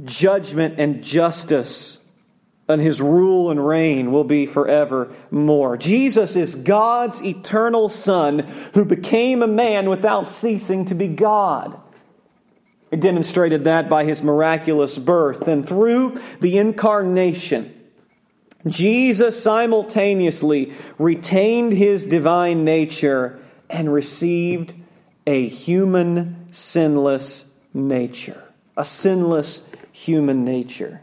judgment 0.04 0.80
and 0.80 1.02
justice 1.02 1.98
and 2.70 2.82
his 2.82 3.02
rule 3.02 3.50
and 3.50 3.66
reign 3.66 4.12
will 4.12 4.26
be 4.26 4.46
forevermore. 4.46 5.78
Jesus 5.78 6.36
is 6.36 6.56
God's 6.56 7.24
eternal 7.24 7.88
Son 7.88 8.40
who 8.74 8.84
became 8.84 9.42
a 9.42 9.48
man 9.48 9.90
without 9.90 10.28
ceasing 10.28 10.86
to 10.86 10.96
be 10.96 11.08
God. 11.08 11.80
He 12.92 12.98
demonstrated 12.98 13.66
that 13.66 13.90
by 13.90 14.04
his 14.04 14.22
miraculous 14.22 14.98
birth. 14.98 15.48
And 15.48 15.68
through 15.68 16.20
the 16.40 16.58
incarnation, 16.58 17.74
Jesus 18.70 19.42
simultaneously 19.42 20.74
retained 20.98 21.74
his 21.74 22.06
divine 22.08 22.64
nature 22.64 23.40
and 23.70 23.92
received 23.92 24.74
a 25.26 25.48
human, 25.48 26.48
sinless 26.52 27.52
nature. 27.74 28.42
A 28.76 28.86
sinless 28.86 29.62
human 29.92 30.46
nature. 30.46 31.02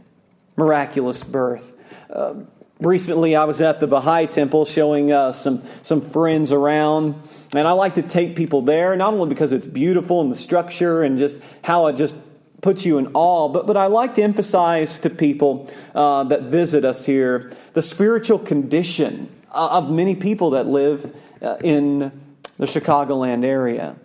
Miraculous 0.57 1.23
birth. 1.23 1.73
Uh, 2.09 2.35
recently, 2.81 3.37
I 3.37 3.45
was 3.45 3.61
at 3.61 3.81
the 3.81 3.87
Baha'i 3.87 4.27
Temple 4.27 4.65
showing 4.65 5.13
uh, 5.13 5.33
some, 5.33 5.63
some 5.83 6.01
friends 6.01 6.53
around, 6.53 7.21
and 7.53 7.67
I 7.67 7.73
like 7.73 7.95
to 7.95 8.03
take 8.03 8.37
people 8.37 8.63
there, 8.63 8.97
not 8.97 9.13
only 9.13 9.29
because 9.29 9.53
it's 9.53 9.67
beautiful 9.67 10.21
and 10.21 10.31
the 10.31 10.37
structure 10.37 11.03
and 11.03 11.19
just 11.19 11.39
how 11.63 11.89
it 11.89 11.97
just 11.97 12.17
puts 12.65 12.85
you 12.85 12.99
in 12.99 13.09
awe, 13.15 13.49
but, 13.49 13.67
but 13.67 13.77
I 13.77 13.87
like 13.87 14.15
to 14.15 14.23
emphasize 14.23 14.99
to 15.01 15.11
people 15.11 15.71
uh, 15.95 16.25
that 16.25 16.45
visit 16.45 16.85
us 16.85 17.07
here 17.07 17.53
the 17.75 17.83
spiritual 17.83 18.39
condition 18.41 19.29
of 19.53 19.91
many 19.91 20.17
people 20.17 20.51
that 20.51 20.67
live 20.67 21.15
uh, 21.41 21.59
in 21.63 22.11
the 22.57 22.67
Chicagoland 22.67 23.45
area 23.45 23.97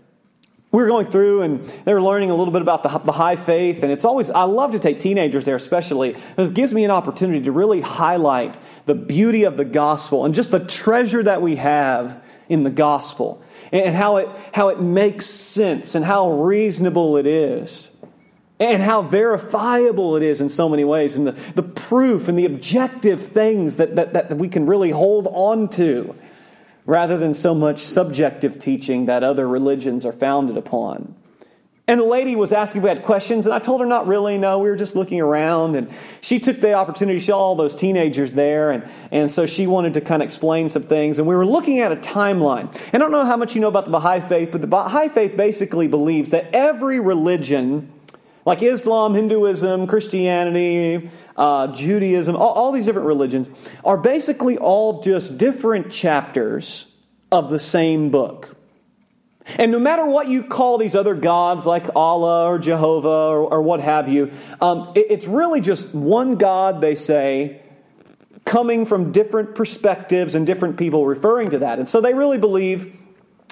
we 0.72 0.84
were 0.84 0.88
going 0.88 1.08
through 1.08 1.42
and 1.42 1.66
they 1.86 1.94
were 1.94 2.02
learning 2.02 2.30
a 2.30 2.36
little 2.36 2.54
bit 2.54 2.62
about 2.62 2.84
the 2.84 2.90
Baha'i 2.90 3.36
faith. 3.36 3.82
And 3.82 3.92
it's 3.92 4.06
always, 4.06 4.30
I 4.30 4.44
love 4.44 4.74
to 4.74 4.80
take 4.80 5.00
teenagers 5.00 5.46
there, 5.46 5.56
especially, 5.56 6.16
it 6.38 6.54
gives 6.54 6.74
me 6.74 6.86
an 6.86 6.92
opportunity 6.92 7.44
to 7.46 7.52
really 7.52 7.82
highlight 7.82 8.58
the 8.86 8.94
beauty 8.94 9.46
of 9.46 9.58
the 9.58 9.66
gospel 9.66 10.26
and 10.26 10.36
just 10.36 10.52
the 10.52 10.60
treasure 10.60 11.24
that 11.24 11.42
we 11.42 11.56
have 11.56 12.24
in 12.50 12.62
the 12.62 12.70
gospel 12.70 13.42
and 13.72 13.96
how 13.96 14.18
it, 14.18 14.30
how 14.54 14.70
it 14.70 14.80
makes 14.80 15.26
sense 15.26 15.96
and 15.96 16.06
how 16.06 16.32
reasonable 16.32 17.18
it 17.18 17.26
is 17.26 17.92
and 18.60 18.82
how 18.82 19.02
verifiable 19.02 20.16
it 20.16 20.24
is 20.24 20.42
in 20.42 20.50
so 20.50 20.68
many 20.68 20.84
ways 20.84 21.16
and 21.16 21.26
the, 21.26 21.32
the 21.54 21.64
proof 21.64 22.28
and 22.28 22.38
the 22.38 22.46
objective 22.46 23.22
things 23.22 23.78
that, 23.78 23.96
that, 23.96 24.14
that 24.14 24.38
we 24.38 24.50
can 24.50 24.66
really 24.66 24.92
hold 24.92 25.28
on 25.28 25.70
to 25.70 26.16
rather 26.86 27.18
than 27.18 27.34
so 27.34 27.56
much 27.56 27.80
subjective 27.80 28.60
teaching 28.60 29.06
that 29.06 29.24
other 29.24 29.48
religions 29.48 30.06
are 30.06 30.12
founded 30.12 30.58
upon. 30.58 31.16
And 31.88 32.00
the 32.00 32.06
lady 32.06 32.36
was 32.36 32.54
asking 32.54 32.82
if 32.82 32.84
we 32.84 32.90
had 32.90 33.02
questions, 33.02 33.48
and 33.48 33.56
I 33.56 33.58
told 33.58 33.82
her 33.82 33.86
not 33.88 34.06
really. 34.06 34.38
No, 34.38 34.60
we 34.60 34.70
were 34.70 34.76
just 34.76 34.96
looking 34.96 35.20
around. 35.20 35.76
And 35.76 35.90
she 36.22 36.40
took 36.40 36.62
the 36.62 36.74
opportunity 36.74 37.18
to 37.18 37.26
show 37.26 37.34
all 37.34 37.56
those 37.56 37.74
teenagers 37.74 38.32
there. 38.32 38.70
And, 38.70 38.88
and 39.10 39.32
so 39.32 39.48
she 39.48 39.66
wanted 39.66 39.96
to 39.96 40.02
kind 40.02 40.22
of 40.22 40.28
explain 40.28 40.70
some 40.70 40.84
things. 40.84 41.18
And 41.18 41.28
we 41.28 41.36
were 41.36 41.48
looking 41.48 41.80
at 41.80 41.92
a 41.92 41.96
timeline. 41.96 42.72
And 42.94 42.96
I 42.96 42.98
don't 43.00 43.12
know 43.12 43.26
how 43.26 43.38
much 43.38 43.56
you 43.56 43.62
know 43.62 43.70
about 43.70 43.86
the 43.86 43.92
Baha'i 43.92 44.20
faith, 44.20 44.52
but 44.52 44.62
the 44.62 44.68
Baha'i 44.68 45.10
faith 45.10 45.36
basically 45.36 45.88
believes 45.88 46.30
that 46.30 46.54
every 46.54 47.00
religion 47.00 47.92
like 48.50 48.64
Islam, 48.64 49.14
Hinduism, 49.14 49.86
Christianity, 49.86 51.12
uh, 51.38 51.68
Judaism, 51.68 52.36
all, 52.36 52.50
all 52.50 52.72
these 52.72 52.88
different 52.88 53.08
religions 53.08 53.48
are 53.86 53.96
basically 53.96 54.58
all 54.58 55.02
just 55.02 55.38
different 55.38 55.92
chapters 55.92 56.88
of 57.32 57.52
the 57.52 57.60
same 57.60 58.10
book. 58.10 58.58
And 59.60 59.72
no 59.72 59.78
matter 59.78 60.04
what 60.04 60.30
you 60.30 60.42
call 60.42 60.80
these 60.80 60.96
other 60.96 61.14
gods 61.14 61.68
like 61.68 61.96
Allah 61.96 62.48
or 62.48 62.58
Jehovah 62.58 63.08
or, 63.08 63.54
or 63.54 63.62
what 63.62 63.82
have 63.82 64.10
you, 64.10 64.32
um, 64.62 64.94
it, 64.96 65.06
it's 65.12 65.28
really 65.28 65.62
just 65.62 65.94
one 65.94 66.36
God, 66.36 66.82
they 66.82 66.96
say, 66.96 67.62
coming 68.46 68.88
from 68.88 69.12
different 69.12 69.54
perspectives 69.54 70.34
and 70.34 70.48
different 70.48 70.78
people 70.78 71.06
referring 71.06 71.52
to 71.52 71.60
that. 71.60 71.78
And 71.78 71.88
so 71.88 72.02
they 72.02 72.16
really 72.16 72.40
believe 72.40 72.99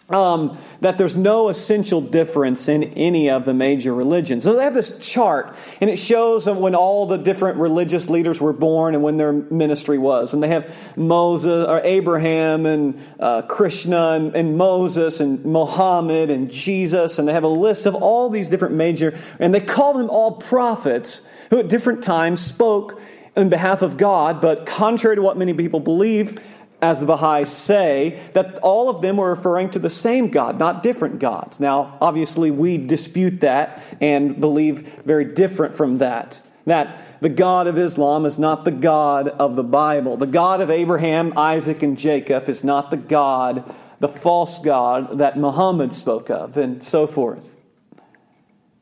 um, 0.10 0.58
that 0.80 0.98
there's 0.98 1.18
no 1.18 1.50
essential 1.50 2.00
difference 2.00 2.70
in 2.70 2.84
any 2.84 3.30
of 3.30 3.44
the 3.44 3.54
major 3.54 3.94
religions. 3.94 4.46
So 4.46 4.56
they 4.56 4.64
have 4.64 4.74
this 4.74 4.98
chart, 5.00 5.54
and 5.82 5.90
it 5.90 5.98
shows 5.98 6.48
when 6.48 6.76
all 6.76 7.08
the 7.08 7.18
different 7.18 7.58
religious 7.58 8.10
leaders 8.10 8.40
were 8.40 8.54
born 8.54 8.96
and 8.96 9.04
when 9.04 9.18
their 9.18 9.34
ministry 9.34 9.98
was. 9.98 10.34
And 10.34 10.42
they 10.42 10.48
have 10.48 10.98
Moses 10.98 11.68
or 11.68 11.82
Abraham 11.84 12.66
and 12.66 13.00
uh, 13.20 13.42
Krishna 13.44 14.12
and, 14.12 14.36
and 14.36 14.58
Moses 14.58 15.20
and 15.20 15.44
Muhammad 15.44 16.30
and 16.30 16.50
Jesus, 16.50 17.20
and 17.20 17.28
they 17.28 17.34
have 17.34 17.44
a 17.44 17.50
list 17.50 17.86
of 17.86 17.94
all 17.94 18.30
these 18.30 18.50
different 18.50 18.76
major, 18.76 19.18
and 19.40 19.54
they 19.54 19.60
call 19.60 19.94
them 19.94 20.10
all 20.10 20.34
prophets 20.34 21.22
who 21.50 21.60
at 21.60 21.68
different 21.68 22.02
times 22.02 22.40
spoke 22.40 23.02
in 23.38 23.50
behalf 23.50 23.84
of 23.84 23.98
God, 23.98 24.42
but 24.42 24.66
contrary 24.66 25.16
to 25.16 25.22
what 25.22 25.38
many 25.38 25.54
people 25.54 25.80
believe, 25.80 26.44
as 26.82 27.00
the 27.00 27.06
Baha'is 27.06 27.52
say, 27.52 28.22
that 28.34 28.60
all 28.60 28.90
of 28.90 29.02
them 29.02 29.18
were 29.18 29.32
referring 29.32 29.72
to 29.72 29.80
the 29.80 29.90
same 29.90 30.30
God, 30.30 30.60
not 30.60 30.84
different 30.84 31.20
gods. 31.20 31.60
Now, 31.60 31.98
obviously, 32.00 32.52
we 32.52 32.78
dispute 32.78 33.42
that 33.42 33.82
and 34.00 34.40
believe 34.40 35.02
very 35.04 35.26
different 35.26 35.76
from 35.76 35.98
that. 35.98 36.42
That 36.66 37.02
the 37.22 37.30
God 37.30 37.66
of 37.66 37.80
Islam 37.80 38.26
is 38.26 38.38
not 38.38 38.64
the 38.64 38.72
God 38.72 39.30
of 39.30 39.56
the 39.56 39.64
Bible. 39.64 40.18
The 40.18 40.28
God 40.28 40.62
of 40.62 40.70
Abraham, 40.70 41.34
Isaac, 41.36 41.82
and 41.82 41.98
Jacob 41.98 42.48
is 42.48 42.64
not 42.64 42.92
the 42.92 42.98
God, 42.98 43.64
the 44.00 44.10
false 44.10 44.60
God 44.60 45.18
that 45.18 45.38
Muhammad 45.38 45.94
spoke 45.94 46.30
of, 46.30 46.58
and 46.58 46.84
so 46.84 47.08
forth. 47.08 47.57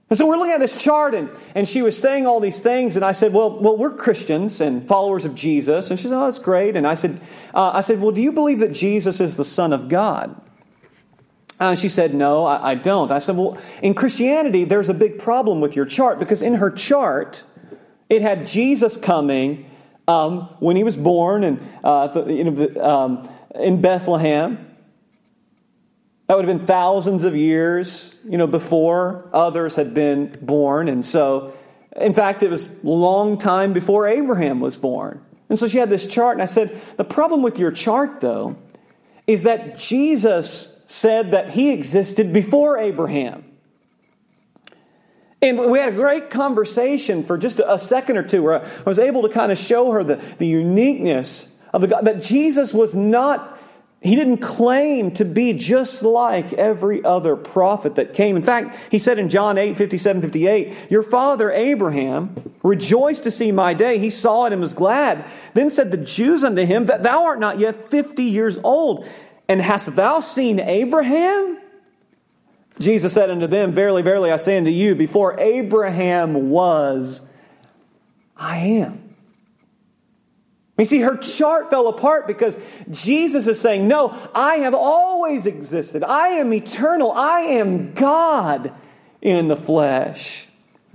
And 0.07 0.17
so 0.17 0.27
we're 0.27 0.37
looking 0.37 0.53
at 0.53 0.59
this 0.59 0.81
chart, 0.81 1.15
and, 1.15 1.31
and 1.55 1.67
she 1.67 1.81
was 1.81 1.99
saying 1.99 2.27
all 2.27 2.39
these 2.39 2.59
things, 2.59 2.95
and 2.95 3.03
I 3.03 3.11
said, 3.11 3.33
well, 3.33 3.59
well, 3.59 3.75
we're 3.75 3.93
Christians 3.93 4.61
and 4.61 4.87
followers 4.87 5.25
of 5.25 5.33
Jesus. 5.33 5.89
And 5.89 5.99
she 5.99 6.07
said, 6.07 6.15
oh, 6.15 6.25
that's 6.25 6.37
great. 6.37 6.75
And 6.75 6.85
I 6.85 6.93
said, 6.93 7.19
uh, 7.55 7.71
I 7.73 7.81
said, 7.81 7.99
well, 7.99 8.11
do 8.11 8.21
you 8.21 8.31
believe 8.31 8.59
that 8.59 8.71
Jesus 8.71 9.19
is 9.19 9.35
the 9.35 9.43
Son 9.43 9.73
of 9.73 9.89
God? 9.89 10.39
Uh, 11.59 11.73
she 11.73 11.89
said, 11.89 12.13
no, 12.13 12.45
I, 12.45 12.71
I 12.71 12.75
don't. 12.75 13.11
I 13.11 13.17
said, 13.17 13.35
well, 13.35 13.57
in 13.81 13.95
Christianity, 13.95 14.63
there's 14.63 14.89
a 14.89 14.93
big 14.93 15.17
problem 15.17 15.59
with 15.59 15.75
your 15.75 15.85
chart, 15.85 16.19
because 16.19 16.43
in 16.43 16.55
her 16.55 16.69
chart, 16.69 17.43
it 18.07 18.21
had 18.21 18.45
Jesus 18.45 18.97
coming 18.97 19.65
um, 20.07 20.41
when 20.59 20.75
he 20.75 20.83
was 20.83 20.97
born 20.97 21.43
and, 21.43 21.59
uh, 21.83 22.07
the, 22.09 22.31
you 22.31 22.43
know, 22.43 22.81
um, 22.83 23.29
in 23.55 23.81
Bethlehem. 23.81 24.74
That 26.27 26.37
would 26.37 26.47
have 26.47 26.57
been 26.57 26.65
thousands 26.65 27.23
of 27.23 27.35
years, 27.35 28.15
you 28.27 28.37
know, 28.37 28.47
before 28.47 29.29
others 29.31 29.75
had 29.75 29.93
been 29.93 30.35
born. 30.41 30.87
And 30.87 31.05
so, 31.05 31.53
in 31.95 32.13
fact, 32.13 32.41
it 32.41 32.49
was 32.49 32.67
a 32.67 32.71
long 32.83 33.37
time 33.37 33.73
before 33.73 34.07
Abraham 34.07 34.59
was 34.59 34.77
born. 34.77 35.23
And 35.49 35.59
so 35.59 35.67
she 35.67 35.77
had 35.77 35.89
this 35.89 36.07
chart, 36.07 36.35
and 36.35 36.41
I 36.41 36.47
said, 36.47 36.75
The 36.97 37.03
problem 37.03 37.43
with 37.43 37.59
your 37.59 37.71
chart, 37.71 38.21
though, 38.21 38.57
is 39.27 39.43
that 39.43 39.77
Jesus 39.77 40.79
said 40.87 41.31
that 41.31 41.51
he 41.51 41.71
existed 41.71 42.33
before 42.33 42.77
Abraham. 42.77 43.43
And 45.41 45.69
we 45.69 45.77
had 45.77 45.89
a 45.89 45.95
great 45.95 46.31
conversation 46.31 47.23
for 47.23 47.37
just 47.37 47.61
a 47.63 47.77
second 47.77 48.17
or 48.17 48.23
two 48.23 48.41
where 48.41 48.65
I 48.65 48.81
was 48.83 48.97
able 48.97 49.21
to 49.23 49.29
kind 49.29 49.51
of 49.51 49.59
show 49.59 49.91
her 49.91 50.03
the, 50.03 50.15
the 50.15 50.47
uniqueness 50.47 51.49
of 51.71 51.81
the 51.81 51.87
God, 51.87 52.05
that 52.05 52.23
Jesus 52.23 52.73
was 52.73 52.95
not 52.95 53.54
he 54.05 54.15
didn't 54.15 54.37
claim 54.37 55.09
to 55.13 55.25
be 55.25 55.53
just 55.53 56.03
like 56.03 56.53
every 56.53 57.03
other 57.03 57.35
prophet 57.35 57.95
that 57.95 58.13
came. 58.13 58.35
In 58.35 58.43
fact, 58.43 58.77
he 58.91 58.99
said 58.99 59.17
in 59.17 59.29
John 59.29 59.57
8, 59.57 59.75
57, 59.75 60.21
58, 60.21 60.91
Your 60.91 61.01
father 61.01 61.49
Abraham 61.49 62.53
rejoiced 62.61 63.23
to 63.23 63.31
see 63.31 63.51
my 63.51 63.73
day. 63.73 63.97
He 63.97 64.11
saw 64.11 64.45
it 64.45 64.53
and 64.53 64.61
was 64.61 64.75
glad. 64.75 65.25
Then 65.55 65.71
said 65.71 65.89
the 65.89 65.97
Jews 65.97 66.43
unto 66.43 66.63
him, 66.63 66.85
That 66.85 67.01
thou 67.01 67.23
art 67.23 67.39
not 67.39 67.57
yet 67.57 67.89
50 67.89 68.21
years 68.21 68.59
old, 68.63 69.07
and 69.49 69.59
hast 69.59 69.95
thou 69.95 70.19
seen 70.19 70.59
Abraham? 70.59 71.57
Jesus 72.77 73.11
said 73.11 73.31
unto 73.31 73.47
them, 73.47 73.71
Verily, 73.71 74.03
verily, 74.03 74.31
I 74.31 74.37
say 74.37 74.59
unto 74.59 74.69
you, 74.69 74.93
before 74.93 75.39
Abraham 75.39 76.51
was, 76.51 77.23
I 78.37 78.57
am. 78.57 79.04
You 80.77 80.85
see, 80.85 80.99
her 80.99 81.15
chart 81.15 81.69
fell 81.69 81.87
apart 81.87 82.27
because 82.27 82.59
Jesus 82.91 83.47
is 83.47 83.61
saying, 83.61 83.87
No, 83.87 84.17
I 84.35 84.55
have 84.57 84.73
always 84.73 85.45
existed. 85.45 86.03
I 86.03 86.29
am 86.29 86.53
eternal. 86.53 87.11
I 87.11 87.41
am 87.41 87.93
God 87.93 88.73
in 89.21 89.47
the 89.47 89.55
flesh. 89.55 90.47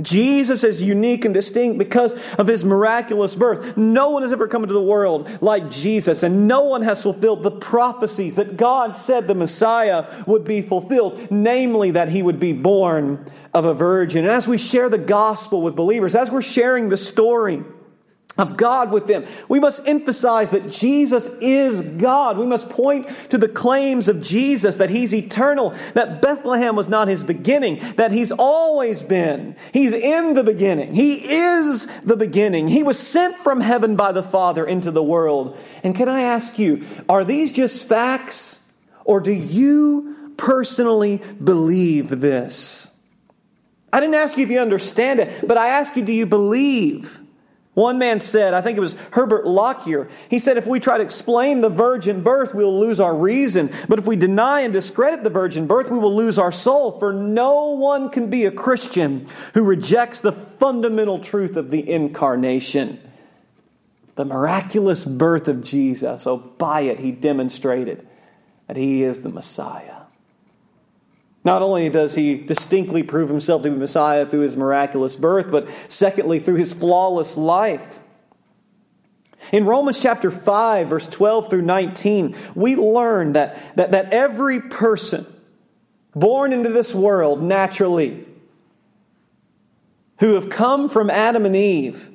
Jesus 0.03 0.65
is 0.65 0.83
unique 0.83 1.25
and 1.25 1.35
distinct 1.35 1.79
because 1.79 2.15
of 2.39 2.47
his 2.47 2.65
miraculous 2.65 3.35
birth. 3.35 3.77
No 3.77 4.11
one 4.11 4.23
has 4.23 4.33
ever 4.33 4.49
come 4.49 4.63
into 4.63 4.75
the 4.75 4.83
world 4.83 5.29
like 5.43 5.71
Jesus, 5.71 6.23
and 6.23 6.47
no 6.49 6.63
one 6.63 6.83
has 6.83 7.03
fulfilled 7.03 7.43
the 7.43 7.51
prophecies 7.51 8.37
that 8.37 8.57
God 8.57 8.97
said 8.97 9.27
the 9.27 9.35
Messiah 9.35 10.25
would 10.27 10.45
be 10.45 10.63
fulfilled, 10.63 11.31
namely 11.31 11.91
that 11.93 12.09
he 12.09 12.23
would 12.23 12.41
be 12.41 12.53
born 12.53 13.27
of 13.53 13.65
a 13.65 13.75
virgin. 13.75 14.25
And 14.25 14.33
as 14.33 14.49
we 14.49 14.59
share 14.59 14.89
the 14.89 14.99
gospel 14.99 15.63
with 15.63 15.77
believers, 15.77 16.15
as 16.15 16.31
we're 16.31 16.43
sharing 16.43 16.89
the 16.89 16.97
story, 16.97 17.63
of 18.40 18.56
God 18.56 18.90
with 18.90 19.06
them. 19.06 19.26
We 19.49 19.61
must 19.61 19.87
emphasize 19.87 20.50
that 20.50 20.70
Jesus 20.70 21.26
is 21.40 21.82
God. 21.82 22.38
We 22.38 22.47
must 22.47 22.70
point 22.70 23.09
to 23.30 23.38
the 23.38 23.49
claims 23.49 24.09
of 24.09 24.23
Jesus 24.23 24.78
that 24.78 24.90
He's 24.90 25.14
eternal, 25.14 25.75
that 25.94 26.23
Bethlehem 26.23 26.75
was 26.75 26.88
not 26.88 27.09
His 27.09 27.23
beginning, 27.23 27.80
that 27.97 28.12
He's 28.12 28.32
always 28.32 29.02
been. 29.02 29.56
He's 29.73 29.92
in 29.92 30.35
the 30.35 30.42
beginning. 30.42 30.94
He 30.94 31.14
is 31.14 31.87
the 32.00 32.16
beginning. 32.16 32.68
He 32.68 32.82
was 32.82 32.99
sent 32.99 33.37
from 33.38 33.61
heaven 33.61 33.94
by 33.94 34.12
the 34.12 34.23
Father 34.23 34.66
into 34.66 34.90
the 34.90 35.02
world. 35.02 35.59
And 35.85 35.94
can 35.94 36.09
I 36.09 36.23
ask 36.23 36.59
you, 36.59 36.85
are 37.09 37.25
these 37.25 37.52
just 37.52 37.87
facts 37.87 38.61
or 39.04 39.20
do 39.20 39.32
you 39.32 40.32
personally 40.37 41.20
believe 41.42 42.20
this? 42.20 42.90
I 43.92 44.00
didn't 44.00 44.14
ask 44.14 44.38
you 44.38 44.44
if 44.44 44.50
you 44.50 44.61
understand 44.61 45.20
it, 45.20 45.47
but 45.47 45.59
I 45.59 45.68
ask 45.68 45.97
you, 45.97 46.04
do 46.04 46.12
you 46.12 46.26
believe? 46.26 47.20
One 47.75 47.99
man 47.99 48.19
said, 48.19 48.53
I 48.53 48.62
think 48.62 48.77
it 48.77 48.81
was 48.81 48.95
Herbert 49.12 49.47
Lockyer, 49.47 50.09
he 50.29 50.41
said, 50.41 50.57
if 50.57 50.67
we 50.67 50.81
try 50.81 50.99
to 50.99 51.05
explain 51.05 51.61
the 51.61 51.69
virgin 51.69 52.23
birth, 52.23 52.53
we'll 52.53 52.79
lose 52.79 52.99
our 52.99 53.15
reason. 53.15 53.73
But 53.89 54.00
if 54.00 54.07
we 54.07 54.17
deny 54.17 54.62
and 54.62 54.73
discredit 54.73 55.23
the 55.23 55.31
virgin 55.31 55.69
birth, 55.69 55.89
we 55.89 55.99
will 55.99 56.15
lose 56.15 56.37
our 56.37 56.50
soul. 56.50 56.99
For 56.99 57.12
no 57.12 57.67
one 57.67 58.11
can 58.11 58.29
be 58.29 58.45
a 58.45 58.50
Christian 58.50 59.29
who 59.55 59.62
rejects 59.62 60.21
the 60.21 60.33
fundamental 60.33 61.21
truth 61.21 61.57
of 61.57 61.71
the 61.71 61.89
incarnation. 61.89 63.00
The 64.17 64.25
miraculous 64.25 65.05
birth 65.05 65.47
of 65.47 65.62
Jesus. 65.62 66.27
oh, 66.27 66.38
by 66.38 66.83
it, 66.83 66.99
he 66.99 67.12
demonstrated 67.12 68.07
that 68.66 68.77
he 68.77 69.05
is 69.05 69.23
the 69.23 69.29
Messiah. 69.29 70.00
Not 71.42 71.62
only 71.62 71.88
does 71.88 72.14
he 72.14 72.37
distinctly 72.37 73.03
prove 73.03 73.31
himself 73.31 73.62
to 73.62 73.70
be 73.70 73.76
Messiah 73.76 74.26
through 74.26 74.40
his 74.40 74.57
miraculous 74.57 75.16
birth, 75.16 75.50
but 75.50 75.68
secondly, 75.88 76.38
through 76.38 76.57
his 76.57 76.72
flawless 76.72 77.37
life. 77.37 78.00
In 79.53 79.64
Romans 79.64 80.00
chapter 80.00 80.31
5, 80.31 80.88
verse 80.88 81.07
12 81.07 81.48
through 81.48 81.62
19, 81.62 82.37
we 82.55 82.76
learn 82.76 83.33
that, 83.33 83.76
that, 83.76 83.92
that 83.92 84.12
every 84.12 84.61
person 84.61 85.26
born 86.14 86.53
into 86.53 86.68
this 86.68 86.94
world 86.94 87.42
naturally, 87.42 88.26
who 90.18 90.35
have 90.35 90.50
come 90.50 90.90
from 90.90 91.09
Adam 91.09 91.46
and 91.46 91.57
Eve, 91.57 92.11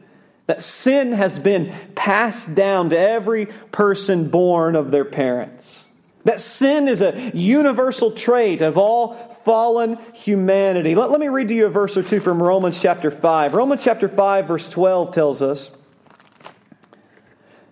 that 0.45 0.61
sin 0.61 1.13
has 1.13 1.39
been 1.39 1.73
passed 1.95 2.53
down 2.53 2.91
to 2.91 2.99
every 2.99 3.47
person 3.71 4.29
born 4.29 4.75
of 4.75 4.91
their 4.91 5.05
parents. 5.05 5.85
That 6.25 6.39
sin 6.39 6.88
is 6.88 7.01
a 7.01 7.31
universal 7.33 8.11
trait 8.11 8.61
of 8.61 8.77
all 8.77 9.13
fallen 9.45 9.99
humanity. 10.13 10.95
Let, 10.95 11.11
let 11.11 11.19
me 11.19 11.29
read 11.29 11.47
to 11.49 11.53
you 11.53 11.67
a 11.67 11.69
verse 11.69 11.95
or 11.95 12.03
two 12.03 12.19
from 12.19 12.41
Romans 12.41 12.81
chapter 12.81 13.11
5. 13.11 13.53
Romans 13.53 13.83
chapter 13.83 14.09
5, 14.09 14.47
verse 14.47 14.67
12 14.67 15.11
tells 15.11 15.41
us 15.43 15.71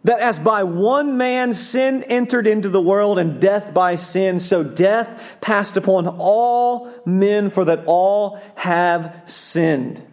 that 0.04 0.20
as 0.20 0.38
by 0.38 0.64
one 0.64 1.18
man 1.18 1.54
sin 1.54 2.04
entered 2.04 2.46
into 2.46 2.70
the 2.70 2.82
world 2.82 3.18
and 3.18 3.42
death 3.42 3.74
by 3.74 3.96
sin, 3.96 4.40
so 4.40 4.64
death 4.64 5.38
passed 5.42 5.76
upon 5.76 6.08
all 6.20 6.94
men 7.06 7.50
for 7.50 7.66
that 7.66 7.84
all 7.88 8.40
have 8.56 9.24
sinned. 9.26 10.06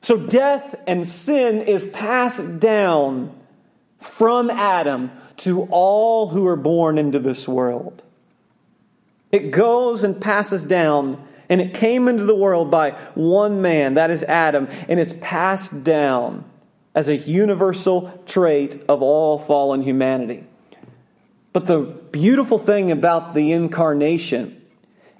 So 0.00 0.16
death 0.16 0.74
and 0.86 1.06
sin 1.06 1.60
is 1.60 1.84
passed 1.86 2.60
down 2.60 3.37
from 3.98 4.50
Adam 4.50 5.10
to 5.38 5.62
all 5.70 6.28
who 6.28 6.46
are 6.46 6.56
born 6.56 6.98
into 6.98 7.18
this 7.18 7.48
world. 7.48 8.02
It 9.30 9.50
goes 9.50 10.04
and 10.04 10.20
passes 10.20 10.64
down, 10.64 11.22
and 11.48 11.60
it 11.60 11.74
came 11.74 12.08
into 12.08 12.24
the 12.24 12.34
world 12.34 12.70
by 12.70 12.92
one 13.14 13.60
man, 13.60 13.94
that 13.94 14.10
is 14.10 14.22
Adam, 14.24 14.68
and 14.88 14.98
it's 14.98 15.14
passed 15.20 15.84
down 15.84 16.44
as 16.94 17.08
a 17.08 17.16
universal 17.16 18.22
trait 18.26 18.82
of 18.88 19.02
all 19.02 19.38
fallen 19.38 19.82
humanity. 19.82 20.44
But 21.52 21.66
the 21.66 21.80
beautiful 21.80 22.58
thing 22.58 22.90
about 22.90 23.34
the 23.34 23.52
incarnation 23.52 24.57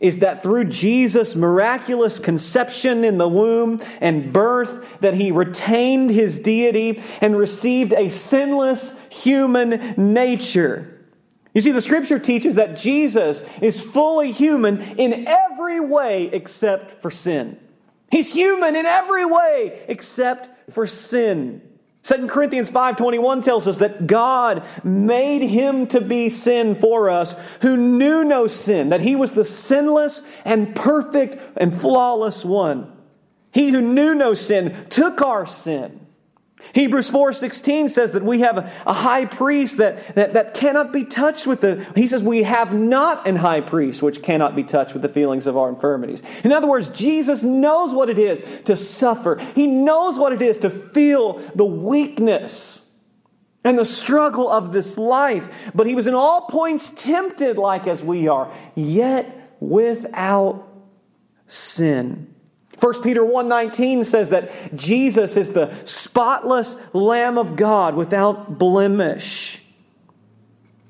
is 0.01 0.21
that 0.21 0.43
through 0.43 0.65
Jesus' 0.65 1.35
miraculous 1.35 2.19
conception 2.19 3.05
in 3.05 3.19
the 3.19 3.29
womb 3.29 3.83
and 4.01 4.33
birth, 4.33 5.01
that 5.01 5.15
he 5.15 5.33
retained 5.33 6.11
his 6.11 6.39
deity 6.39 7.03
and 7.21 7.37
received 7.37 7.93
a 7.93 8.09
sinless 8.09 8.99
human 9.11 9.95
nature. 9.97 10.95
You 11.55 11.61
see, 11.61 11.73
the 11.73 11.83
scripture 11.83 12.19
teaches 12.19 12.55
that 12.55 12.77
Jesus 12.77 13.43
is 13.61 13.81
fully 13.81 14.31
human 14.31 14.81
in 14.81 15.27
every 15.27 15.81
way 15.81 16.27
except 16.27 16.93
for 17.03 17.11
sin. 17.11 17.59
He's 18.11 18.33
human 18.33 18.77
in 18.77 18.87
every 18.87 19.25
way 19.25 19.85
except 19.89 20.73
for 20.73 20.87
sin. 20.87 21.63
2 22.09 22.27
Corinthians 22.27 22.71
5:21 22.71 23.43
tells 23.43 23.69
us 23.69 23.77
that 23.77 24.07
God 24.07 24.63
made 24.83 25.43
him 25.43 25.87
to 25.89 26.01
be 26.01 26.31
sin 26.31 26.75
for 26.75 27.11
us 27.11 27.37
who 27.61 27.77
knew 27.77 28.25
no 28.25 28.47
sin, 28.47 28.89
that 28.89 29.03
he 29.03 29.15
was 29.15 29.33
the 29.33 29.45
sinless 29.45 30.23
and 30.47 30.75
perfect 30.75 31.37
and 31.55 31.79
flawless 31.79 32.47
one. 32.47 32.91
He 33.53 33.71
who 33.71 33.83
knew 33.83 34.15
no 34.15 34.33
sin 34.33 34.75
took 34.89 35.21
our 35.21 35.45
sin 35.45 36.01
Hebrews 36.75 37.11
4:16 37.11 37.89
says 37.91 38.13
that 38.13 38.23
we 38.23 38.41
have 38.41 38.59
a, 38.87 38.93
high 38.93 39.25
priest 39.25 39.79
that, 39.79 40.15
that, 40.15 40.35
that 40.35 40.55
cannot 40.55 40.93
be 40.93 41.05
touched 41.05 41.47
with 41.47 41.61
the 41.61 41.87
he 41.95 42.07
says 42.07 42.23
we 42.23 42.43
have 42.43 42.75
not 42.75 43.27
an 43.27 43.37
high 43.37 43.61
priest 43.61 44.03
which 44.03 44.23
cannot 44.23 44.55
be 44.55 44.65
touched 44.65 44.93
with 44.93 45.03
the 45.03 45.09
feelings 45.09 45.47
of 45.47 45.57
our 45.57 45.69
infirmities. 45.69 46.23
In 46.45 46.53
other 46.53 46.67
words, 46.67 46.89
Jesus 46.89 47.43
knows 47.43 47.95
what 47.95 48.11
it 48.11 48.19
is 48.19 48.61
to 48.63 48.77
suffer. 48.77 49.37
He 49.55 49.67
knows 49.67 50.19
what 50.19 50.33
it 50.33 50.43
is 50.43 50.59
to 50.59 50.71
feel 50.71 51.35
the 51.55 51.65
weakness 51.65 52.85
and 53.65 53.79
the 53.79 53.85
struggle 53.85 54.49
of 54.49 54.73
this 54.73 54.97
life, 54.97 55.71
but 55.75 55.87
he 55.87 55.95
was 55.95 56.07
in 56.07 56.15
all 56.15 56.43
points 56.43 56.91
tempted 56.91 57.59
like 57.59 57.87
as 57.87 58.03
we 58.03 58.29
are, 58.29 58.53
yet 58.75 59.55
without 59.61 60.67
sin. 61.47 62.35
1 62.81 63.03
Peter 63.03 63.25
1:19 63.25 64.05
says 64.05 64.31
that 64.31 64.51
Jesus 64.75 65.37
is 65.37 65.51
the 65.51 65.71
spotless 65.85 66.77
lamb 66.93 67.39
of 67.39 67.57
God 67.57 67.95
without 67.95 68.59
blemish. 68.59 69.63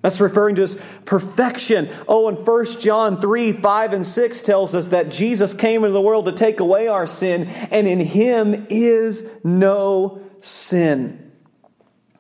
That's 0.03 0.20
referring 0.20 0.55
to 0.57 0.62
his 0.62 0.77
perfection. 1.05 1.88
Oh, 2.07 2.29
and 2.29 2.38
1 2.38 2.64
John 2.81 3.20
3, 3.20 3.53
5 3.53 3.92
and 3.92 4.07
6 4.07 4.42
tells 4.42 4.74
us 4.74 4.88
that 4.88 5.11
Jesus 5.11 5.55
came 5.55 5.83
into 5.83 5.92
the 5.92 6.01
world 6.01 6.27
to 6.27 6.33
take 6.33 6.61
away 6.61 6.87
our 6.87 7.07
sin, 7.07 7.46
and 7.70 7.88
in 7.88 8.01
him 8.01 8.66
is 8.70 9.24
no 9.42 10.20
sin. 10.40 11.28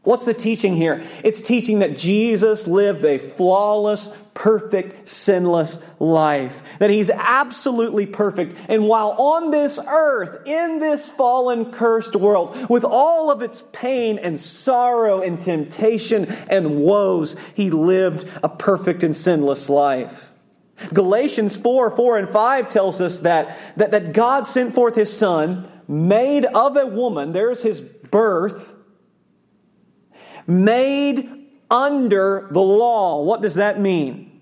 What's 0.08 0.24
the 0.24 0.32
teaching 0.32 0.74
here? 0.74 1.02
It's 1.22 1.42
teaching 1.42 1.80
that 1.80 1.98
Jesus 1.98 2.66
lived 2.66 3.04
a 3.04 3.18
flawless, 3.18 4.08
perfect, 4.32 5.06
sinless 5.06 5.78
life. 5.98 6.62
That 6.78 6.88
he's 6.88 7.10
absolutely 7.10 8.06
perfect. 8.06 8.56
And 8.70 8.88
while 8.88 9.10
on 9.18 9.50
this 9.50 9.78
earth, 9.86 10.46
in 10.46 10.78
this 10.78 11.10
fallen, 11.10 11.72
cursed 11.72 12.16
world, 12.16 12.70
with 12.70 12.84
all 12.84 13.30
of 13.30 13.42
its 13.42 13.62
pain 13.70 14.18
and 14.18 14.40
sorrow 14.40 15.20
and 15.20 15.38
temptation 15.38 16.24
and 16.48 16.80
woes, 16.80 17.36
he 17.52 17.68
lived 17.68 18.26
a 18.42 18.48
perfect 18.48 19.02
and 19.02 19.14
sinless 19.14 19.68
life. 19.68 20.32
Galatians 20.94 21.54
4 21.58 21.94
4 21.94 22.16
and 22.16 22.28
5 22.30 22.68
tells 22.70 23.02
us 23.02 23.20
that, 23.20 23.58
that, 23.76 23.90
that 23.90 24.14
God 24.14 24.46
sent 24.46 24.74
forth 24.74 24.94
his 24.94 25.14
Son, 25.14 25.70
made 25.86 26.46
of 26.46 26.78
a 26.78 26.86
woman, 26.86 27.32
there's 27.32 27.62
his 27.62 27.82
birth 27.82 28.76
made 30.48 31.46
under 31.70 32.48
the 32.50 32.60
law. 32.62 33.22
What 33.22 33.42
does 33.42 33.54
that 33.54 33.78
mean? 33.78 34.40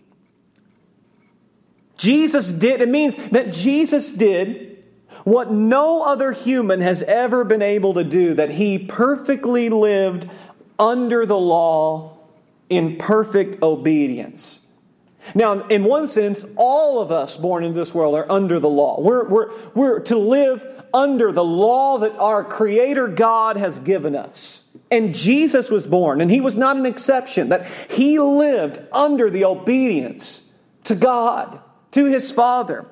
Jesus 1.99 2.51
did, 2.51 2.81
it 2.81 2.89
means 2.89 3.17
that 3.31 3.53
Jesus 3.53 4.13
did 4.13 4.87
what 5.25 5.51
no 5.51 6.03
other 6.03 6.33
human 6.33 6.81
has 6.81 7.03
ever 7.03 7.43
been 7.43 7.63
able 7.63 7.95
to 7.95 8.05
do, 8.05 8.35
that 8.35 8.51
he 8.51 8.79
perfectly 8.79 9.69
lived 9.69 10.29
under 10.79 11.27
the 11.27 11.39
law 11.39 12.19
in 12.69 12.97
perfect 12.97 13.63
obedience. 13.63 14.61
Now, 15.35 15.67
in 15.67 15.85
one 15.85 16.07
sense, 16.07 16.45
all 16.57 17.01
of 17.01 17.11
us 17.11 17.37
born 17.37 17.65
into 17.65 17.79
this 17.79 17.95
world 17.95 18.15
are 18.15 18.31
under 18.31 18.61
the 18.61 18.69
law. 18.69 19.01
We're, 19.01 19.29
we're, 19.29 19.53
we're 19.75 20.01
to 20.01 20.17
live 20.17 20.85
under 20.95 21.33
the 21.33 21.45
law 21.45 21.99
that 21.99 22.17
our 22.19 22.45
Creator 22.45 23.09
God 23.09 23.57
has 23.57 23.81
given 23.81 24.15
us. 24.15 24.63
And 24.91 25.15
Jesus 25.15 25.71
was 25.71 25.87
born, 25.87 26.21
and 26.21 26.31
he 26.31 26.41
was 26.41 26.57
not 26.57 26.77
an 26.77 26.87
exception, 26.87 27.49
that 27.49 27.67
he 27.91 28.19
lived 28.19 28.81
under 28.93 29.31
the 29.31 29.45
obedience 29.45 30.49
to 30.85 30.95
God, 30.95 31.61
to 31.91 32.05
his 32.05 32.31
Father. 32.31 32.87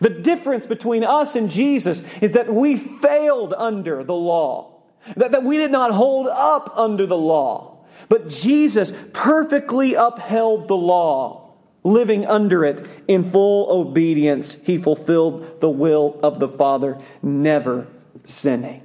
The 0.00 0.10
difference 0.10 0.66
between 0.66 1.04
us 1.04 1.34
and 1.34 1.50
Jesus 1.50 2.02
is 2.18 2.32
that 2.32 2.52
we 2.52 2.76
failed 2.76 3.54
under 3.56 4.04
the 4.04 4.14
law, 4.14 4.82
that, 5.16 5.32
that 5.32 5.44
we 5.44 5.56
did 5.56 5.70
not 5.70 5.92
hold 5.92 6.26
up 6.26 6.70
under 6.76 7.06
the 7.06 7.16
law. 7.16 7.78
But 8.10 8.28
Jesus 8.28 8.92
perfectly 9.14 9.94
upheld 9.94 10.68
the 10.68 10.76
law, 10.76 11.54
living 11.82 12.26
under 12.26 12.64
it 12.64 12.86
in 13.08 13.28
full 13.30 13.72
obedience. 13.72 14.58
He 14.62 14.76
fulfilled 14.76 15.60
the 15.60 15.70
will 15.70 16.20
of 16.22 16.38
the 16.38 16.48
Father, 16.48 16.98
never 17.22 17.86
sinning. 18.24 18.82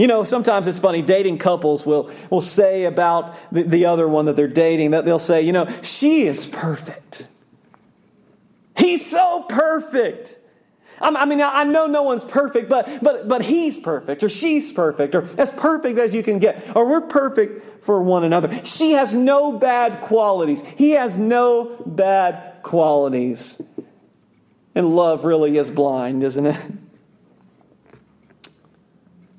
You 0.00 0.06
know, 0.06 0.24
sometimes 0.24 0.66
it's 0.66 0.78
funny, 0.78 1.02
dating 1.02 1.36
couples 1.36 1.84
will, 1.84 2.10
will 2.30 2.40
say 2.40 2.84
about 2.84 3.36
the, 3.52 3.64
the 3.64 3.84
other 3.84 4.08
one 4.08 4.24
that 4.24 4.34
they're 4.34 4.48
dating, 4.48 4.92
that 4.92 5.04
they'll 5.04 5.18
say, 5.18 5.42
you 5.42 5.52
know, 5.52 5.68
she 5.82 6.22
is 6.22 6.46
perfect. 6.46 7.28
He's 8.78 9.04
so 9.04 9.44
perfect. 9.46 10.38
I 11.02 11.26
mean, 11.26 11.42
I 11.42 11.64
know 11.64 11.86
no 11.86 12.02
one's 12.02 12.24
perfect, 12.24 12.70
but, 12.70 13.00
but, 13.02 13.28
but 13.28 13.42
he's 13.42 13.78
perfect, 13.78 14.22
or 14.22 14.30
she's 14.30 14.72
perfect, 14.72 15.14
or 15.14 15.28
as 15.36 15.50
perfect 15.50 15.98
as 15.98 16.14
you 16.14 16.22
can 16.22 16.38
get, 16.38 16.74
or 16.74 16.88
we're 16.88 17.02
perfect 17.02 17.84
for 17.84 18.02
one 18.02 18.24
another. 18.24 18.64
She 18.64 18.92
has 18.92 19.14
no 19.14 19.52
bad 19.52 20.00
qualities. 20.00 20.62
He 20.78 20.92
has 20.92 21.18
no 21.18 21.76
bad 21.84 22.62
qualities. 22.62 23.60
And 24.74 24.96
love 24.96 25.26
really 25.26 25.58
is 25.58 25.70
blind, 25.70 26.24
isn't 26.24 26.46
it? 26.46 26.56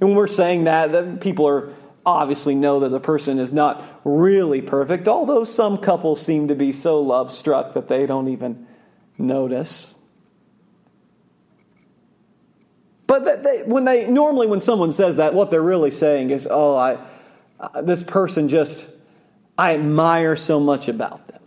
And 0.01 0.09
when 0.09 0.17
we're 0.17 0.27
saying 0.27 0.63
that, 0.63 0.91
that 0.91 1.21
people 1.21 1.47
are 1.47 1.73
obviously 2.05 2.55
know 2.55 2.79
that 2.79 2.89
the 2.89 2.99
person 2.99 3.37
is 3.37 3.53
not 3.53 4.01
really 4.03 4.61
perfect, 4.61 5.07
although 5.07 5.43
some 5.43 5.77
couples 5.77 6.19
seem 6.19 6.47
to 6.47 6.55
be 6.55 6.71
so 6.71 6.99
love 6.99 7.31
struck 7.31 7.73
that 7.73 7.87
they 7.87 8.07
don't 8.07 8.27
even 8.27 8.65
notice. 9.19 9.93
But 13.05 13.43
they, 13.43 13.61
when 13.63 13.85
they 13.85 14.07
normally 14.07 14.47
when 14.47 14.61
someone 14.61 14.91
says 14.91 15.17
that, 15.17 15.33
what 15.33 15.51
they're 15.51 15.61
really 15.61 15.91
saying 15.91 16.29
is, 16.29 16.47
"Oh, 16.49 16.75
I 16.75 16.97
uh, 17.59 17.81
this 17.81 18.03
person 18.03 18.47
just 18.47 18.87
I 19.57 19.73
admire 19.73 20.35
so 20.35 20.59
much 20.59 20.87
about 20.87 21.27
them." 21.27 21.41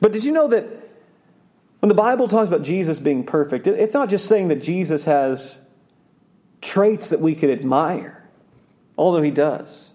But 0.00 0.10
did 0.10 0.24
you 0.24 0.32
know 0.32 0.48
that 0.48 0.81
when 1.82 1.88
the 1.88 1.96
Bible 1.96 2.28
talks 2.28 2.46
about 2.46 2.62
Jesus 2.62 3.00
being 3.00 3.24
perfect, 3.24 3.66
it's 3.66 3.92
not 3.92 4.08
just 4.08 4.28
saying 4.28 4.46
that 4.48 4.62
Jesus 4.62 5.04
has 5.04 5.58
traits 6.60 7.08
that 7.08 7.18
we 7.18 7.34
could 7.34 7.50
admire, 7.50 8.22
although 8.96 9.20
he 9.20 9.32
does. 9.32 9.90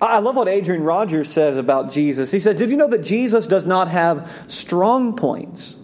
I 0.00 0.18
love 0.18 0.34
what 0.34 0.48
Adrian 0.48 0.82
Rogers 0.82 1.30
says 1.30 1.56
about 1.56 1.92
Jesus. 1.92 2.32
He 2.32 2.40
says, 2.40 2.56
Did 2.56 2.72
you 2.72 2.76
know 2.76 2.88
that 2.88 3.04
Jesus 3.04 3.46
does 3.46 3.64
not 3.64 3.86
have 3.86 4.46
strong 4.48 5.14
points? 5.14 5.78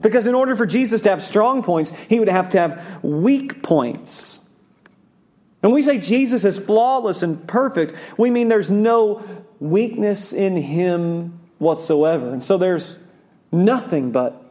Because 0.00 0.26
in 0.26 0.34
order 0.34 0.56
for 0.56 0.66
Jesus 0.66 1.02
to 1.02 1.10
have 1.10 1.22
strong 1.22 1.62
points, 1.62 1.92
he 2.08 2.18
would 2.18 2.28
have 2.28 2.50
to 2.50 2.58
have 2.58 3.04
weak 3.04 3.62
points. 3.62 4.40
When 5.60 5.72
we 5.72 5.82
say 5.82 5.98
Jesus 5.98 6.44
is 6.44 6.58
flawless 6.58 7.22
and 7.22 7.46
perfect, 7.46 7.94
we 8.16 8.32
mean 8.32 8.48
there's 8.48 8.70
no 8.70 9.22
weakness 9.60 10.32
in 10.32 10.56
him 10.56 11.38
whatsoever. 11.58 12.28
And 12.30 12.42
so 12.42 12.58
there's 12.58 12.98
Nothing 13.50 14.10
but 14.12 14.42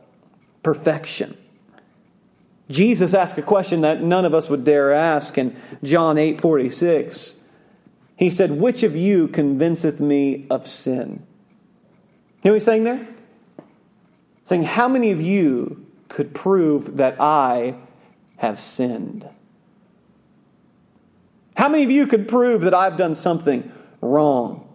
perfection. 0.63 1.37
Jesus 2.69 3.13
asked 3.13 3.37
a 3.37 3.41
question 3.41 3.81
that 3.81 4.01
none 4.01 4.25
of 4.25 4.33
us 4.33 4.49
would 4.49 4.65
dare 4.65 4.91
ask 4.91 5.37
in 5.37 5.55
John 5.83 6.17
8 6.17 6.41
46. 6.41 7.35
He 8.17 8.29
said, 8.29 8.51
Which 8.51 8.83
of 8.83 8.95
you 8.95 9.27
convinceth 9.27 9.99
me 10.01 10.45
of 10.49 10.67
sin? 10.67 11.25
You 12.43 12.49
know 12.49 12.51
what 12.51 12.53
he's 12.55 12.63
saying 12.65 12.83
there? 12.83 13.07
Saying, 14.43 14.63
How 14.63 14.87
many 14.87 15.11
of 15.11 15.21
you 15.21 15.85
could 16.09 16.33
prove 16.33 16.97
that 16.97 17.21
I 17.21 17.75
have 18.37 18.59
sinned? 18.59 19.29
How 21.55 21.69
many 21.69 21.83
of 21.83 21.91
you 21.91 22.05
could 22.05 22.27
prove 22.27 22.61
that 22.61 22.73
I've 22.73 22.97
done 22.97 23.15
something 23.15 23.71
wrong? 24.01 24.66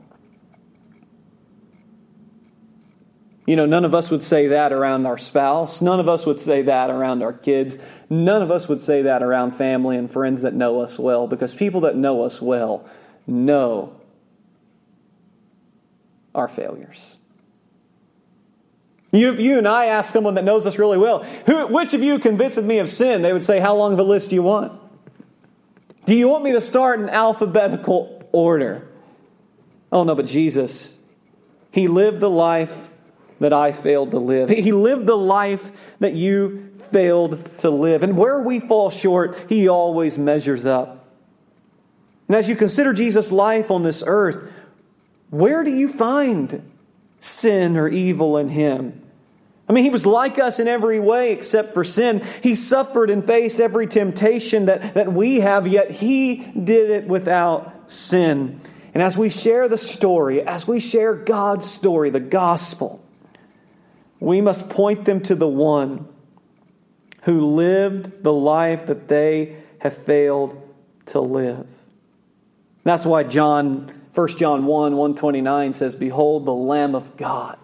You 3.46 3.56
know, 3.56 3.66
none 3.66 3.84
of 3.84 3.92
us 3.94 4.10
would 4.10 4.22
say 4.22 4.48
that 4.48 4.72
around 4.72 5.04
our 5.04 5.18
spouse. 5.18 5.82
None 5.82 5.98
of 5.98 6.08
us 6.08 6.24
would 6.26 6.38
say 6.38 6.62
that 6.62 6.90
around 6.90 7.22
our 7.22 7.32
kids. 7.32 7.76
None 8.08 8.40
of 8.40 8.52
us 8.52 8.68
would 8.68 8.80
say 8.80 9.02
that 9.02 9.22
around 9.22 9.52
family 9.52 9.96
and 9.96 10.10
friends 10.10 10.42
that 10.42 10.54
know 10.54 10.80
us 10.80 10.98
well 10.98 11.26
because 11.26 11.54
people 11.54 11.80
that 11.80 11.96
know 11.96 12.22
us 12.22 12.40
well 12.40 12.86
know 13.26 13.96
our 16.34 16.46
failures. 16.46 17.18
You, 19.10 19.34
you 19.34 19.58
and 19.58 19.66
I 19.68 19.86
ask 19.86 20.12
someone 20.12 20.36
that 20.36 20.44
knows 20.44 20.64
us 20.64 20.78
really 20.78 20.96
well, 20.96 21.24
who, 21.44 21.66
which 21.66 21.94
of 21.94 22.02
you 22.02 22.18
convinces 22.18 22.64
me 22.64 22.78
of 22.78 22.88
sin? 22.88 23.22
They 23.22 23.32
would 23.32 23.42
say, 23.42 23.58
How 23.58 23.76
long 23.76 23.92
of 23.92 23.98
a 23.98 24.04
list 24.04 24.30
do 24.30 24.36
you 24.36 24.42
want? 24.42 24.72
Do 26.06 26.14
you 26.14 26.28
want 26.28 26.44
me 26.44 26.52
to 26.52 26.60
start 26.60 27.00
in 27.00 27.10
alphabetical 27.10 28.22
order? 28.32 28.88
Oh, 29.90 30.04
no, 30.04 30.14
but 30.14 30.26
Jesus, 30.26 30.96
He 31.72 31.88
lived 31.88 32.20
the 32.20 32.30
life 32.30 32.91
that 33.42 33.52
I 33.52 33.72
failed 33.72 34.12
to 34.12 34.18
live. 34.18 34.48
He 34.48 34.72
lived 34.72 35.06
the 35.06 35.16
life 35.16 35.70
that 36.00 36.14
you 36.14 36.72
failed 36.90 37.58
to 37.58 37.70
live. 37.70 38.02
And 38.02 38.16
where 38.16 38.40
we 38.40 38.60
fall 38.60 38.90
short, 38.90 39.36
He 39.48 39.68
always 39.68 40.18
measures 40.18 40.64
up. 40.64 41.06
And 42.28 42.36
as 42.36 42.48
you 42.48 42.56
consider 42.56 42.92
Jesus' 42.92 43.30
life 43.30 43.70
on 43.70 43.82
this 43.82 44.02
earth, 44.06 44.50
where 45.30 45.64
do 45.64 45.70
you 45.70 45.88
find 45.88 46.70
sin 47.18 47.76
or 47.76 47.88
evil 47.88 48.36
in 48.38 48.48
Him? 48.48 49.02
I 49.68 49.72
mean, 49.72 49.84
he 49.84 49.90
was 49.90 50.04
like 50.04 50.38
us 50.38 50.58
in 50.58 50.68
every 50.68 51.00
way 51.00 51.32
except 51.32 51.72
for 51.72 51.84
sin. 51.84 52.22
He 52.42 52.54
suffered 52.54 53.08
and 53.10 53.24
faced 53.24 53.60
every 53.60 53.86
temptation 53.86 54.66
that, 54.66 54.94
that 54.94 55.12
we 55.12 55.40
have, 55.40 55.66
yet 55.66 55.90
he 55.90 56.36
did 56.36 56.90
it 56.90 57.06
without 57.06 57.90
sin. 57.90 58.60
And 58.92 59.02
as 59.02 59.16
we 59.16 59.30
share 59.30 59.68
the 59.68 59.78
story, 59.78 60.42
as 60.42 60.68
we 60.68 60.80
share 60.80 61.14
God's 61.14 61.70
story, 61.70 62.10
the 62.10 62.20
gospel, 62.20 63.01
we 64.22 64.40
must 64.40 64.68
point 64.68 65.04
them 65.04 65.20
to 65.20 65.34
the 65.34 65.48
one 65.48 66.06
who 67.22 67.54
lived 67.54 68.22
the 68.22 68.32
life 68.32 68.86
that 68.86 69.08
they 69.08 69.56
have 69.78 69.96
failed 69.96 70.60
to 71.06 71.20
live. 71.20 71.66
That's 72.84 73.06
why 73.06 73.24
John 73.24 73.92
1 74.14 74.28
John 74.28 74.66
1 74.66 74.96
129 74.96 75.72
says, 75.72 75.96
Behold 75.96 76.44
the 76.44 76.54
Lamb 76.54 76.94
of 76.94 77.16
God, 77.16 77.58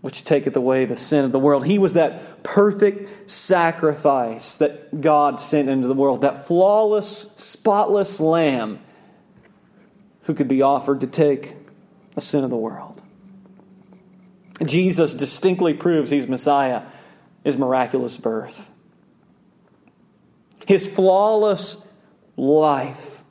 which 0.00 0.24
taketh 0.24 0.56
away 0.56 0.84
the 0.84 0.96
sin 0.96 1.24
of 1.24 1.32
the 1.32 1.38
world. 1.38 1.66
He 1.66 1.78
was 1.78 1.94
that 1.94 2.42
perfect 2.42 3.30
sacrifice 3.30 4.56
that 4.58 5.00
God 5.00 5.40
sent 5.40 5.68
into 5.68 5.88
the 5.88 5.94
world, 5.94 6.20
that 6.20 6.46
flawless, 6.46 7.28
spotless 7.36 8.20
Lamb 8.20 8.78
who 10.22 10.34
could 10.34 10.48
be 10.48 10.62
offered 10.62 11.00
to 11.00 11.06
take 11.06 11.56
the 12.14 12.20
sin 12.20 12.44
of 12.44 12.50
the 12.50 12.56
world. 12.56 12.91
Jesus 14.64 15.14
distinctly 15.14 15.74
proves 15.74 16.10
he's 16.10 16.28
Messiah, 16.28 16.82
his 17.44 17.56
miraculous 17.56 18.16
birth. 18.16 18.70
his 20.66 20.88
flawless 20.88 21.76
life. 22.36 23.24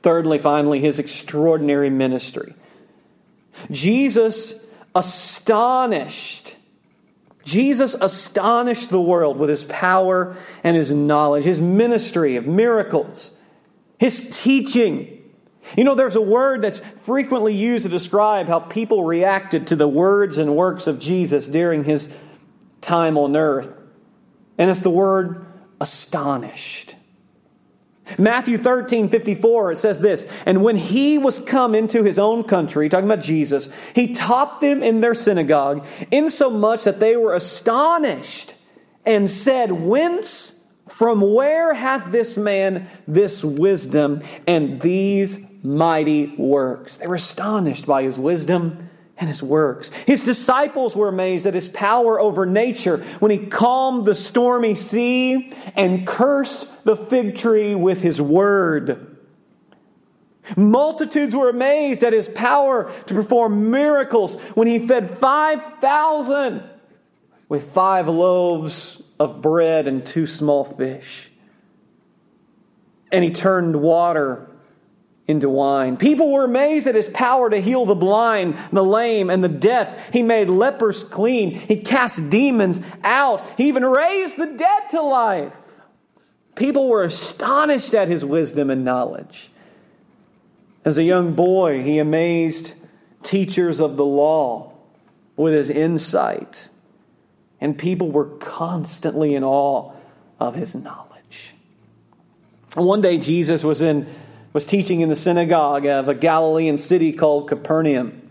Thirdly, 0.00 0.38
finally, 0.38 0.80
his 0.80 0.98
extraordinary 0.98 1.90
ministry. 1.90 2.54
Jesus 3.70 4.54
astonished. 4.94 6.56
Jesus 7.44 7.94
astonished 8.00 8.90
the 8.90 9.00
world 9.00 9.38
with 9.38 9.50
his 9.50 9.64
power 9.64 10.36
and 10.62 10.76
his 10.76 10.92
knowledge, 10.92 11.44
his 11.44 11.60
ministry 11.60 12.36
of 12.36 12.46
miracles, 12.46 13.32
his 13.98 14.42
teaching. 14.42 15.17
You 15.76 15.84
know, 15.84 15.94
there's 15.94 16.16
a 16.16 16.20
word 16.20 16.62
that's 16.62 16.80
frequently 17.00 17.54
used 17.54 17.84
to 17.84 17.88
describe 17.88 18.48
how 18.48 18.60
people 18.60 19.04
reacted 19.04 19.66
to 19.68 19.76
the 19.76 19.88
words 19.88 20.38
and 20.38 20.56
works 20.56 20.86
of 20.86 20.98
Jesus 20.98 21.48
during 21.48 21.84
his 21.84 22.08
time 22.80 23.18
on 23.18 23.36
earth, 23.36 23.72
and 24.56 24.70
it's 24.70 24.80
the 24.80 24.90
word 24.90 25.46
astonished. 25.80 26.96
Matthew 28.16 28.56
13, 28.56 29.10
54, 29.10 29.72
it 29.72 29.76
says 29.76 29.98
this, 29.98 30.26
And 30.46 30.62
when 30.62 30.76
he 30.76 31.18
was 31.18 31.40
come 31.40 31.74
into 31.74 32.02
his 32.02 32.18
own 32.18 32.44
country, 32.44 32.88
talking 32.88 33.10
about 33.10 33.22
Jesus, 33.22 33.68
he 33.94 34.14
taught 34.14 34.60
them 34.60 34.82
in 34.82 35.00
their 35.00 35.14
synagogue, 35.14 35.86
insomuch 36.10 36.84
that 36.84 37.00
they 37.00 37.16
were 37.16 37.34
astonished 37.34 38.54
and 39.04 39.30
said, 39.30 39.72
Whence, 39.72 40.58
from 40.88 41.20
where 41.20 41.74
hath 41.74 42.10
this 42.10 42.38
man 42.38 42.88
this 43.06 43.44
wisdom 43.44 44.22
and 44.46 44.80
these 44.80 45.38
mighty 45.62 46.34
works? 46.36 46.98
They 46.98 47.06
were 47.06 47.16
astonished 47.16 47.86
by 47.86 48.02
his 48.02 48.18
wisdom 48.18 48.88
and 49.18 49.28
his 49.28 49.42
works. 49.42 49.90
His 50.06 50.24
disciples 50.24 50.94
were 50.94 51.08
amazed 51.08 51.46
at 51.46 51.54
his 51.54 51.68
power 51.68 52.20
over 52.20 52.46
nature 52.46 52.98
when 53.18 53.30
he 53.30 53.46
calmed 53.46 54.06
the 54.06 54.14
stormy 54.14 54.74
sea 54.74 55.52
and 55.74 56.06
cursed 56.06 56.68
the 56.84 56.96
fig 56.96 57.36
tree 57.36 57.74
with 57.74 58.00
his 58.00 58.20
word. 58.22 59.16
Multitudes 60.56 61.34
were 61.34 61.50
amazed 61.50 62.04
at 62.04 62.12
his 62.12 62.28
power 62.28 62.90
to 63.06 63.14
perform 63.14 63.70
miracles 63.70 64.36
when 64.54 64.66
he 64.66 64.78
fed 64.78 65.18
5,000 65.18 66.62
with 67.48 67.70
five 67.72 68.08
loaves 68.08 69.02
of 69.18 69.42
bread 69.42 69.88
and 69.88 70.06
two 70.06 70.26
small 70.26 70.64
fish. 70.64 71.30
And 73.10 73.24
he 73.24 73.30
turned 73.30 73.76
water 73.76 74.47
into 75.28 75.50
wine. 75.50 75.98
People 75.98 76.32
were 76.32 76.44
amazed 76.44 76.86
at 76.86 76.94
his 76.94 77.10
power 77.10 77.50
to 77.50 77.60
heal 77.60 77.84
the 77.84 77.94
blind, 77.94 78.58
the 78.72 78.82
lame, 78.82 79.28
and 79.28 79.44
the 79.44 79.48
deaf. 79.48 80.10
He 80.10 80.22
made 80.22 80.48
lepers 80.48 81.04
clean. 81.04 81.50
He 81.50 81.76
cast 81.76 82.30
demons 82.30 82.80
out. 83.04 83.44
He 83.58 83.68
even 83.68 83.84
raised 83.84 84.38
the 84.38 84.46
dead 84.46 84.90
to 84.90 85.02
life. 85.02 85.52
People 86.56 86.88
were 86.88 87.04
astonished 87.04 87.94
at 87.94 88.08
his 88.08 88.24
wisdom 88.24 88.70
and 88.70 88.84
knowledge. 88.84 89.50
As 90.84 90.96
a 90.96 91.04
young 91.04 91.34
boy, 91.34 91.82
he 91.82 91.98
amazed 91.98 92.72
teachers 93.22 93.80
of 93.80 93.96
the 93.96 94.04
law 94.06 94.72
with 95.36 95.52
his 95.52 95.70
insight, 95.70 96.70
and 97.60 97.76
people 97.76 98.10
were 98.10 98.24
constantly 98.38 99.34
in 99.34 99.44
awe 99.44 99.92
of 100.40 100.54
his 100.54 100.74
knowledge. 100.74 101.54
One 102.74 103.02
day, 103.02 103.18
Jesus 103.18 103.62
was 103.62 103.82
in 103.82 104.08
was 104.52 104.66
teaching 104.66 105.00
in 105.00 105.08
the 105.08 105.16
synagogue 105.16 105.86
of 105.86 106.08
a 106.08 106.14
Galilean 106.14 106.78
city 106.78 107.12
called 107.12 107.48
Capernaum. 107.48 108.22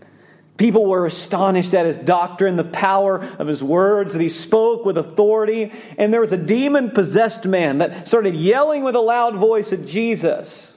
People 0.56 0.86
were 0.86 1.06
astonished 1.06 1.72
at 1.72 1.86
his 1.86 1.98
doctrine, 1.98 2.56
the 2.56 2.64
power 2.64 3.20
of 3.38 3.46
his 3.46 3.62
words, 3.62 4.12
that 4.12 4.20
he 4.20 4.28
spoke 4.28 4.84
with 4.84 4.98
authority. 4.98 5.72
And 5.96 6.12
there 6.12 6.20
was 6.20 6.32
a 6.32 6.36
demon 6.36 6.90
possessed 6.90 7.46
man 7.46 7.78
that 7.78 8.08
started 8.08 8.34
yelling 8.34 8.82
with 8.82 8.96
a 8.96 9.00
loud 9.00 9.36
voice 9.36 9.72
at 9.72 9.86
Jesus. 9.86 10.76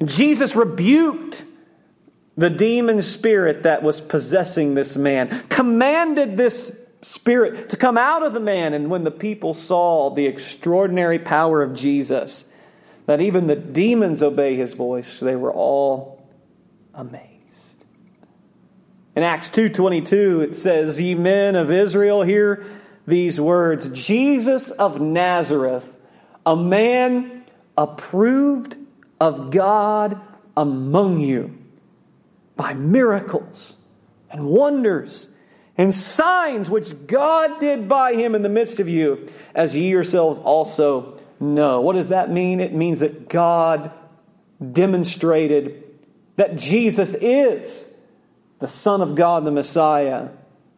And 0.00 0.08
Jesus 0.08 0.56
rebuked 0.56 1.44
the 2.38 2.48
demon 2.48 3.02
spirit 3.02 3.64
that 3.64 3.82
was 3.82 4.00
possessing 4.00 4.74
this 4.74 4.96
man, 4.96 5.44
commanded 5.48 6.38
this 6.38 6.74
spirit 7.02 7.68
to 7.70 7.76
come 7.76 7.98
out 7.98 8.22
of 8.22 8.32
the 8.32 8.40
man. 8.40 8.72
And 8.72 8.90
when 8.90 9.04
the 9.04 9.10
people 9.10 9.52
saw 9.52 10.10
the 10.10 10.26
extraordinary 10.26 11.18
power 11.18 11.62
of 11.62 11.74
Jesus, 11.74 12.46
that 13.06 13.20
even 13.20 13.46
the 13.46 13.56
demons 13.56 14.22
obey 14.22 14.56
his 14.56 14.74
voice. 14.74 15.20
They 15.20 15.36
were 15.36 15.52
all 15.52 16.22
amazed. 16.94 17.84
In 19.14 19.22
Acts 19.22 19.50
2:22 19.50 20.40
it 20.40 20.56
says, 20.56 21.00
"Ye 21.00 21.14
men 21.14 21.56
of 21.56 21.70
Israel, 21.70 22.22
hear 22.22 22.64
these 23.06 23.40
words: 23.40 23.88
Jesus 23.90 24.70
of 24.70 25.00
Nazareth, 25.00 25.98
a 26.44 26.56
man 26.56 27.44
approved 27.76 28.76
of 29.20 29.50
God 29.50 30.20
among 30.56 31.18
you 31.18 31.52
by 32.56 32.74
miracles 32.74 33.76
and 34.30 34.46
wonders 34.46 35.28
and 35.78 35.94
signs 35.94 36.70
which 36.70 37.06
God 37.06 37.60
did 37.60 37.88
by 37.88 38.14
him 38.14 38.34
in 38.34 38.42
the 38.42 38.48
midst 38.48 38.80
of 38.80 38.88
you, 38.88 39.26
as 39.54 39.76
ye 39.76 39.90
yourselves 39.90 40.40
also 40.40 41.15
no. 41.40 41.80
What 41.80 41.94
does 41.94 42.08
that 42.08 42.30
mean? 42.30 42.60
It 42.60 42.72
means 42.72 43.00
that 43.00 43.28
God 43.28 43.90
demonstrated 44.72 45.84
that 46.36 46.56
Jesus 46.56 47.14
is 47.14 47.92
the 48.58 48.68
Son 48.68 49.00
of 49.00 49.14
God, 49.14 49.44
the 49.44 49.50
Messiah, 49.50 50.28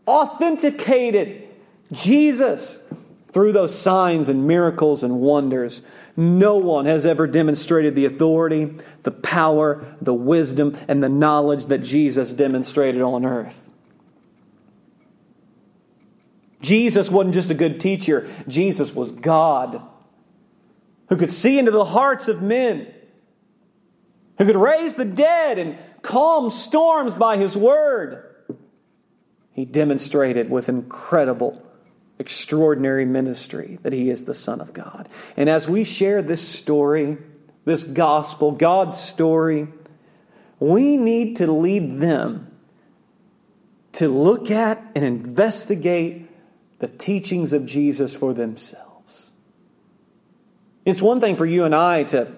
authenticated 0.06 1.48
Jesus 1.92 2.80
through 3.30 3.52
those 3.52 3.78
signs 3.78 4.28
and 4.28 4.46
miracles 4.46 5.02
and 5.02 5.20
wonders. 5.20 5.82
No 6.16 6.56
one 6.56 6.86
has 6.86 7.06
ever 7.06 7.26
demonstrated 7.26 7.94
the 7.94 8.04
authority, 8.04 8.74
the 9.04 9.10
power, 9.10 9.84
the 10.00 10.14
wisdom, 10.14 10.76
and 10.88 11.02
the 11.02 11.08
knowledge 11.08 11.66
that 11.66 11.78
Jesus 11.78 12.34
demonstrated 12.34 13.02
on 13.02 13.24
earth. 13.24 13.70
Jesus 16.60 17.08
wasn't 17.08 17.34
just 17.34 17.50
a 17.50 17.54
good 17.54 17.78
teacher, 17.78 18.28
Jesus 18.48 18.92
was 18.92 19.12
God 19.12 19.80
who 21.08 21.16
could 21.16 21.32
see 21.32 21.58
into 21.58 21.70
the 21.70 21.84
hearts 21.84 22.28
of 22.28 22.42
men, 22.42 22.86
who 24.36 24.44
could 24.44 24.56
raise 24.56 24.94
the 24.94 25.04
dead 25.04 25.58
and 25.58 25.78
calm 26.02 26.50
storms 26.50 27.14
by 27.14 27.36
his 27.36 27.56
word. 27.56 28.24
He 29.52 29.64
demonstrated 29.64 30.50
with 30.50 30.68
incredible, 30.68 31.62
extraordinary 32.18 33.04
ministry 33.04 33.78
that 33.82 33.92
he 33.92 34.10
is 34.10 34.24
the 34.24 34.34
Son 34.34 34.60
of 34.60 34.72
God. 34.72 35.08
And 35.36 35.48
as 35.48 35.68
we 35.68 35.82
share 35.82 36.22
this 36.22 36.46
story, 36.46 37.18
this 37.64 37.84
gospel, 37.84 38.52
God's 38.52 39.00
story, 39.00 39.68
we 40.60 40.96
need 40.96 41.36
to 41.36 41.50
lead 41.50 41.98
them 41.98 42.50
to 43.92 44.08
look 44.08 44.50
at 44.50 44.80
and 44.94 45.04
investigate 45.04 46.30
the 46.78 46.88
teachings 46.88 47.52
of 47.52 47.66
Jesus 47.66 48.14
for 48.14 48.32
themselves. 48.32 48.87
It's 50.88 51.02
one 51.02 51.20
thing 51.20 51.36
for 51.36 51.44
you 51.44 51.64
and 51.64 51.74
I 51.74 52.04
to, 52.04 52.32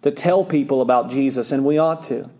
to 0.00 0.10
tell 0.10 0.46
people 0.46 0.80
about 0.80 1.10
Jesus, 1.10 1.52
and 1.52 1.62
we 1.62 1.76
ought 1.76 2.04
to. 2.04 2.30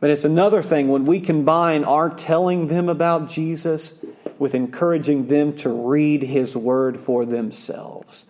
But 0.00 0.10
it's 0.10 0.26
another 0.26 0.62
thing 0.62 0.88
when 0.88 1.06
we 1.06 1.18
combine 1.18 1.84
our 1.84 2.10
telling 2.10 2.66
them 2.66 2.90
about 2.90 3.30
Jesus 3.30 3.94
with 4.38 4.54
encouraging 4.54 5.28
them 5.28 5.56
to 5.56 5.70
read 5.70 6.22
His 6.22 6.54
Word 6.54 7.00
for 7.00 7.24
themselves. 7.24 8.26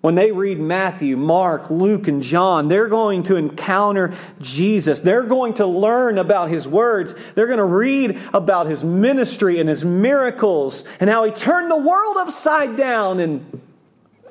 When 0.00 0.14
they 0.14 0.32
read 0.32 0.58
Matthew, 0.58 1.18
Mark, 1.18 1.68
Luke, 1.68 2.08
and 2.08 2.22
John, 2.22 2.68
they're 2.68 2.88
going 2.88 3.24
to 3.24 3.36
encounter 3.36 4.14
Jesus. 4.40 5.00
They're 5.00 5.24
going 5.24 5.54
to 5.54 5.66
learn 5.66 6.16
about 6.16 6.48
his 6.48 6.66
words. 6.66 7.14
They're 7.34 7.46
going 7.46 7.58
to 7.58 7.64
read 7.64 8.18
about 8.32 8.66
his 8.66 8.82
ministry 8.82 9.60
and 9.60 9.68
his 9.68 9.84
miracles 9.84 10.84
and 11.00 11.10
how 11.10 11.24
he 11.24 11.32
turned 11.32 11.70
the 11.70 11.76
world 11.76 12.16
upside 12.18 12.76
down 12.76 13.18
and 13.18 13.62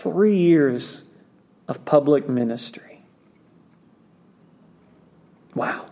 three 0.03 0.35
years 0.35 1.03
of 1.67 1.85
public 1.85 2.27
ministry. 2.27 3.03
Wow. 5.55 5.85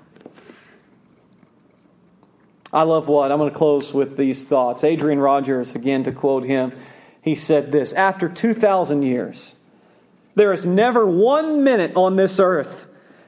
I 2.73 2.83
love 2.83 3.07
what? 3.07 3.31
I'm 3.31 3.37
going 3.37 3.49
to 3.49 3.57
close 3.57 3.93
with 3.93 4.17
these 4.17 4.43
thoughts. 4.43 4.83
Adrian 4.83 5.19
Rogers, 5.19 5.75
again, 5.75 6.03
to 6.03 6.11
quote 6.11 6.43
him, 6.43 6.73
he 7.21 7.35
said 7.35 7.71
this 7.71 7.93
After 7.93 8.29
2,000 8.29 9.03
years, 9.03 9.55
there 10.35 10.53
is 10.53 10.65
never 10.65 11.05
one 11.05 11.63
minute 11.63 11.93
on 11.95 12.15
this 12.15 12.39
earth 12.39 12.87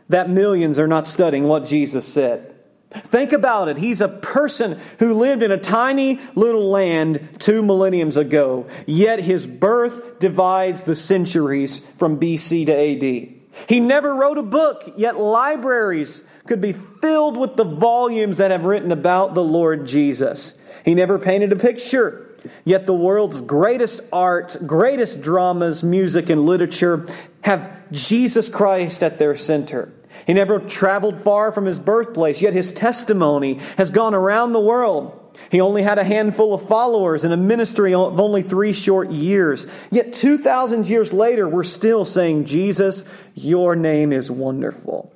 that 0.10 0.30
millions 0.30 0.80
are 0.80 0.88
not 0.88 1.06
studying 1.06 1.46
what 1.46 1.66
Jesus 1.66 2.08
said. 2.08 2.53
Think 2.94 3.32
about 3.32 3.68
it. 3.68 3.78
He's 3.78 4.02
a 4.02 4.08
person 4.08 4.80
who 5.00 5.14
lived 5.14 5.44
in 5.44 5.52
a 5.52 5.58
tiny 5.58 6.20
little 6.36 6.70
land 6.70 7.28
two 7.40 7.64
millenniums 7.64 8.18
ago, 8.18 8.68
yet 8.86 9.20
his 9.20 9.48
birth 9.48 10.20
divides 10.20 10.84
the 10.84 10.96
centuries 10.96 11.80
from 11.98 12.20
BC 12.20 12.66
to 12.68 12.74
AD. 12.74 13.68
He 13.70 13.80
never 13.80 14.16
wrote 14.16 14.38
a 14.38 14.44
book, 14.44 14.94
yet 14.96 15.18
libraries 15.18 16.24
could 16.46 16.62
be 16.62 16.74
filled 16.74 17.38
with 17.38 17.56
the 17.56 17.64
volumes 17.64 18.38
that 18.38 18.52
have 18.52 18.66
written 18.66 18.92
about 18.92 19.34
the 19.34 19.44
Lord 19.44 19.88
Jesus. 19.88 20.56
He 20.84 20.94
never 20.94 21.18
painted 21.18 21.52
a 21.52 21.56
picture, 21.56 22.34
Yet 22.66 22.86
the 22.86 22.94
world's 22.94 23.42
greatest 23.42 24.02
art, 24.12 24.58
greatest 24.66 25.22
dramas, 25.22 25.84
music, 25.84 26.30
and 26.30 26.46
literature 26.46 27.06
have 27.42 27.72
Jesus 27.92 28.50
Christ 28.50 29.04
at 29.04 29.20
their 29.20 29.36
center. 29.36 29.92
He 30.26 30.34
never 30.34 30.60
traveled 30.60 31.20
far 31.22 31.52
from 31.52 31.66
his 31.66 31.80
birthplace, 31.80 32.42
yet 32.42 32.54
his 32.54 32.72
testimony 32.72 33.56
has 33.78 33.90
gone 33.90 34.14
around 34.14 34.54
the 34.54 34.60
world. 34.60 35.20
He 35.50 35.62
only 35.62 35.82
had 35.82 35.98
a 35.98 36.04
handful 36.04 36.54
of 36.54 36.68
followers 36.68 37.24
and 37.24 37.34
a 37.34 37.38
ministry 37.38 37.94
of 37.94 38.20
only 38.20 38.44
three 38.44 38.74
short 38.74 39.12
years. 39.12 39.68
Yet 39.92 40.14
2,000 40.14 40.88
years 40.88 41.12
later, 41.12 41.48
we're 41.48 41.64
still 41.64 42.06
saying, 42.06 42.46
Jesus, 42.46 43.04
your 43.34 43.76
name 43.76 44.14
is 44.14 44.30
wonderful. 44.30 45.12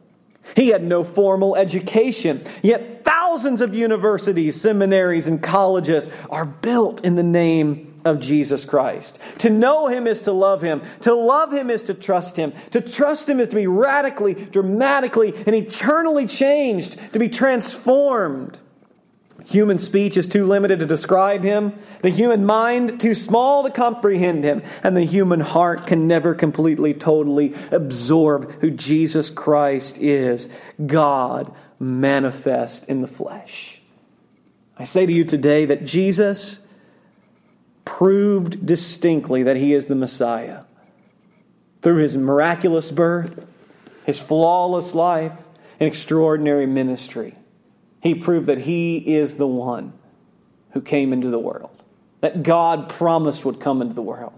He 0.56 0.70
had 0.70 0.84
no 0.84 1.04
formal 1.04 1.56
education, 1.56 2.43
yet 2.63 3.04
thousands 3.04 3.62
of 3.62 3.76
universities, 3.76 4.60
seminaries, 4.60 5.28
and 5.28 5.43
colleges 5.43 6.10
are 6.30 6.46
built 6.46 7.04
in 7.04 7.15
the 7.15 7.24
name 7.24 7.97
of 8.08 8.20
Jesus 8.20 8.65
Christ. 8.65 9.20
To 9.39 9.50
know 9.50 9.88
Him 9.88 10.08
is 10.08 10.24
to 10.24 10.32
love 10.32 10.63
Him. 10.63 10.82
To 11.02 11.13
love 11.13 11.54
Him 11.54 11.70
is 11.70 11.84
to 11.84 11.93
trust 11.93 12.38
Him. 12.38 12.54
To 12.72 12.82
trust 12.82 13.30
Him 13.30 13.39
is 13.39 13.50
to 13.50 13.56
be 13.56 13.67
radically, 13.67 14.34
dramatically, 14.34 15.34
and 15.46 15.56
eternally 15.56 16.26
changed, 16.26 16.98
to 17.13 17.20
be 17.20 17.30
transformed. 17.30 18.58
Human 19.46 19.78
speech 19.78 20.17
is 20.17 20.28
too 20.28 20.46
limited 20.46 20.80
to 20.80 20.86
describe 20.86 21.41
him, 21.43 21.74
the 22.02 22.10
human 22.10 22.46
mind 22.46 23.00
too 23.00 23.15
small 23.15 23.63
to 23.63 23.70
comprehend 23.70 24.43
him, 24.43 24.62
and 24.84 24.98
the 24.98 25.06
human 25.06 25.39
heart 25.39 25.88
can 25.88 26.06
never 26.06 26.36
completely, 26.36 26.93
totally 26.93 27.54
absorb 27.72 28.52
who 28.60 28.70
Jesus 28.70 29.30
Christ 29.30 30.00
is 30.00 30.50
God 30.86 31.54
manifest 31.80 32.89
in 32.89 33.02
the 33.02 33.08
flesh. 33.08 33.82
I 34.78 34.84
say 34.84 35.06
to 35.06 35.13
you 35.13 35.24
today 35.24 35.65
that 35.65 35.86
Jesus 35.86 36.60
proved 37.88 38.65
distinctly 38.65 39.43
that 39.43 39.56
he 39.56 39.73
is 39.73 39.86
the 39.86 39.95
Messiah 39.95 40.63
through 41.82 41.95
his 41.95 42.17
miraculous 42.17 42.91
birth, 42.91 43.45
his 44.06 44.19
flawless 44.19 44.93
life, 44.93 45.47
and 45.80 45.88
extraordinary 45.88 46.65
ministry. 46.65 47.36
He 48.02 48.13
proved 48.13 48.47
that 48.47 48.60
he 48.60 49.15
is 49.15 49.38
the 49.38 49.47
one 49.47 49.93
who 50.71 50.82
came 50.82 51.13
into 51.13 51.30
the 51.30 51.39
world, 51.39 51.82
that 52.19 52.43
God 52.43 52.89
promised 52.89 53.45
would 53.45 53.62
come 53.62 53.82
into 53.82 53.93
the 53.93 54.02
world 54.02 54.38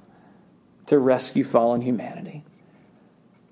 to 0.86 1.00
rescue 1.00 1.44
fallen 1.44 1.82
humanity. 1.82 2.44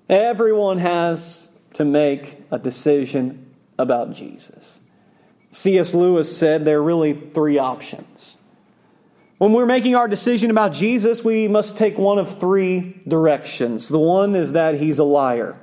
Everyone 0.08 0.78
has 0.78 1.48
to 1.74 1.84
make 1.84 2.40
a 2.52 2.58
decision 2.58 3.52
about 3.76 4.12
Jesus. 4.12 4.80
C.S. 5.50 5.92
Lewis 5.92 6.34
said 6.34 6.64
there 6.64 6.78
are 6.78 6.82
really 6.82 7.14
three 7.34 7.58
options. 7.58 8.37
When 9.38 9.52
we're 9.52 9.66
making 9.66 9.94
our 9.94 10.08
decision 10.08 10.50
about 10.50 10.72
Jesus, 10.72 11.22
we 11.22 11.46
must 11.46 11.76
take 11.76 11.96
one 11.96 12.18
of 12.18 12.38
three 12.38 13.00
directions. 13.06 13.88
The 13.88 13.98
one 13.98 14.34
is 14.34 14.52
that 14.52 14.74
he's 14.74 14.98
a 14.98 15.04
liar, 15.04 15.56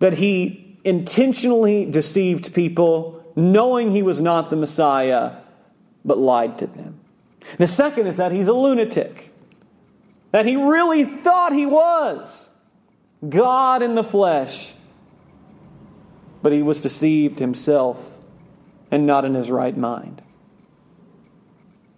that 0.00 0.14
he 0.14 0.78
intentionally 0.84 1.86
deceived 1.86 2.54
people, 2.54 3.24
knowing 3.34 3.92
he 3.92 4.02
was 4.02 4.20
not 4.20 4.50
the 4.50 4.56
Messiah, 4.56 5.36
but 6.04 6.18
lied 6.18 6.58
to 6.58 6.66
them. 6.66 7.00
The 7.56 7.66
second 7.66 8.06
is 8.06 8.18
that 8.18 8.32
he's 8.32 8.48
a 8.48 8.52
lunatic, 8.52 9.32
that 10.30 10.44
he 10.44 10.56
really 10.56 11.04
thought 11.04 11.54
he 11.54 11.66
was 11.66 12.50
God 13.26 13.82
in 13.82 13.94
the 13.94 14.04
flesh, 14.04 14.74
but 16.42 16.52
he 16.52 16.62
was 16.62 16.80
deceived 16.80 17.38
himself 17.38 18.18
and 18.90 19.06
not 19.06 19.24
in 19.24 19.34
his 19.34 19.50
right 19.50 19.76
mind. 19.76 20.21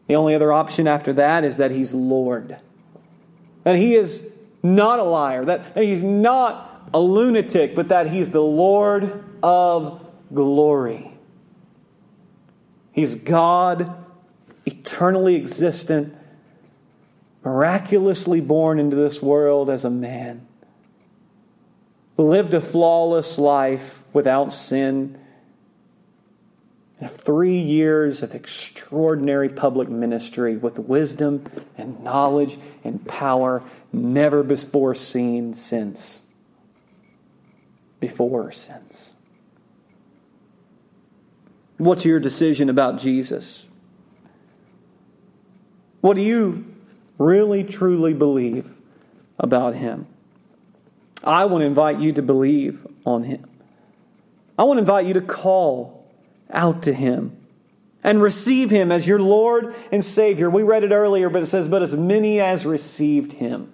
The 0.06 0.16
only 0.16 0.34
other 0.34 0.52
option 0.52 0.86
after 0.86 1.12
that 1.14 1.44
is 1.44 1.56
that 1.56 1.70
he's 1.70 1.94
Lord. 1.94 2.58
That 3.64 3.76
he 3.76 3.94
is 3.94 4.24
not 4.62 4.98
a 4.98 5.04
liar, 5.04 5.44
that, 5.44 5.74
that 5.74 5.84
he's 5.84 6.02
not 6.02 6.88
a 6.92 7.00
lunatic, 7.00 7.74
but 7.74 7.88
that 7.88 8.08
he's 8.08 8.30
the 8.30 8.42
Lord 8.42 9.24
of 9.42 10.04
glory. 10.32 11.12
He's 12.92 13.14
God, 13.16 13.94
eternally 14.66 15.36
existent, 15.36 16.16
miraculously 17.42 18.40
born 18.40 18.78
into 18.78 18.96
this 18.96 19.22
world 19.22 19.68
as 19.68 19.84
a 19.84 19.90
man 19.90 20.46
lived 22.16 22.54
a 22.54 22.60
flawless 22.60 23.38
life 23.38 24.04
without 24.12 24.52
sin, 24.52 25.18
three 27.08 27.58
years 27.58 28.22
of 28.22 28.34
extraordinary 28.34 29.48
public 29.48 29.88
ministry 29.88 30.56
with 30.56 30.78
wisdom 30.78 31.44
and 31.76 32.02
knowledge 32.02 32.58
and 32.82 33.06
power 33.06 33.62
never 33.92 34.42
before 34.42 34.94
seen 34.94 35.54
since. 35.54 36.22
Before 38.00 38.48
or 38.48 38.52
since. 38.52 39.16
What's 41.78 42.04
your 42.04 42.20
decision 42.20 42.68
about 42.68 42.98
Jesus? 42.98 43.66
What 46.00 46.14
do 46.14 46.22
you 46.22 46.64
really 47.18 47.64
truly 47.64 48.14
believe 48.14 48.78
about 49.38 49.74
him? 49.74 50.06
I 51.24 51.46
want 51.46 51.62
to 51.62 51.66
invite 51.66 52.00
you 52.00 52.12
to 52.12 52.22
believe 52.22 52.86
on 53.06 53.22
Him. 53.22 53.46
I 54.58 54.64
want 54.64 54.76
to 54.76 54.80
invite 54.80 55.06
you 55.06 55.14
to 55.14 55.22
call 55.22 56.03
out 56.50 56.82
to 56.84 56.92
Him 56.92 57.36
and 58.02 58.20
receive 58.22 58.70
Him 58.70 58.92
as 58.92 59.06
your 59.06 59.18
Lord 59.18 59.74
and 59.90 60.04
Savior. 60.04 60.50
We 60.50 60.62
read 60.62 60.84
it 60.84 60.92
earlier, 60.92 61.28
but 61.30 61.42
it 61.42 61.46
says, 61.46 61.68
But 61.68 61.82
as 61.82 61.94
many 61.94 62.40
as 62.40 62.66
received 62.66 63.34
Him, 63.34 63.72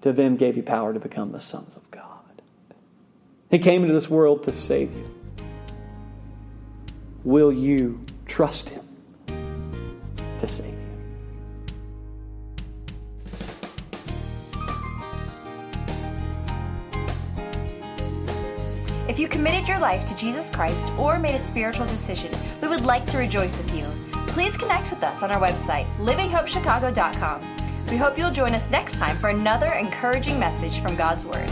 to 0.00 0.12
them 0.12 0.36
gave 0.36 0.56
He 0.56 0.62
power 0.62 0.92
to 0.92 1.00
become 1.00 1.32
the 1.32 1.40
sons 1.40 1.76
of 1.76 1.90
God. 1.90 2.02
He 3.50 3.58
came 3.58 3.82
into 3.82 3.94
this 3.94 4.10
world 4.10 4.44
to 4.44 4.52
save 4.52 4.92
you. 4.96 5.06
Will 7.24 7.52
you 7.52 8.04
trust 8.26 8.70
Him 8.70 8.84
to 10.38 10.46
save 10.46 10.71
committed 19.32 19.66
your 19.66 19.78
life 19.78 20.04
to 20.04 20.14
Jesus 20.14 20.50
Christ 20.50 20.88
or 20.98 21.18
made 21.18 21.34
a 21.34 21.38
spiritual 21.38 21.86
decision, 21.86 22.30
we 22.60 22.68
would 22.68 22.84
like 22.84 23.06
to 23.06 23.18
rejoice 23.18 23.56
with 23.56 23.74
you. 23.74 23.84
Please 24.28 24.56
connect 24.56 24.90
with 24.90 25.02
us 25.02 25.22
on 25.22 25.32
our 25.32 25.40
website, 25.40 25.86
livinghopechicago.com. 25.98 27.40
We 27.90 27.96
hope 27.96 28.16
you'll 28.16 28.30
join 28.30 28.54
us 28.54 28.70
next 28.70 28.98
time 28.98 29.16
for 29.16 29.30
another 29.30 29.72
encouraging 29.72 30.38
message 30.38 30.78
from 30.80 30.96
God's 30.96 31.24
Word. 31.24 31.50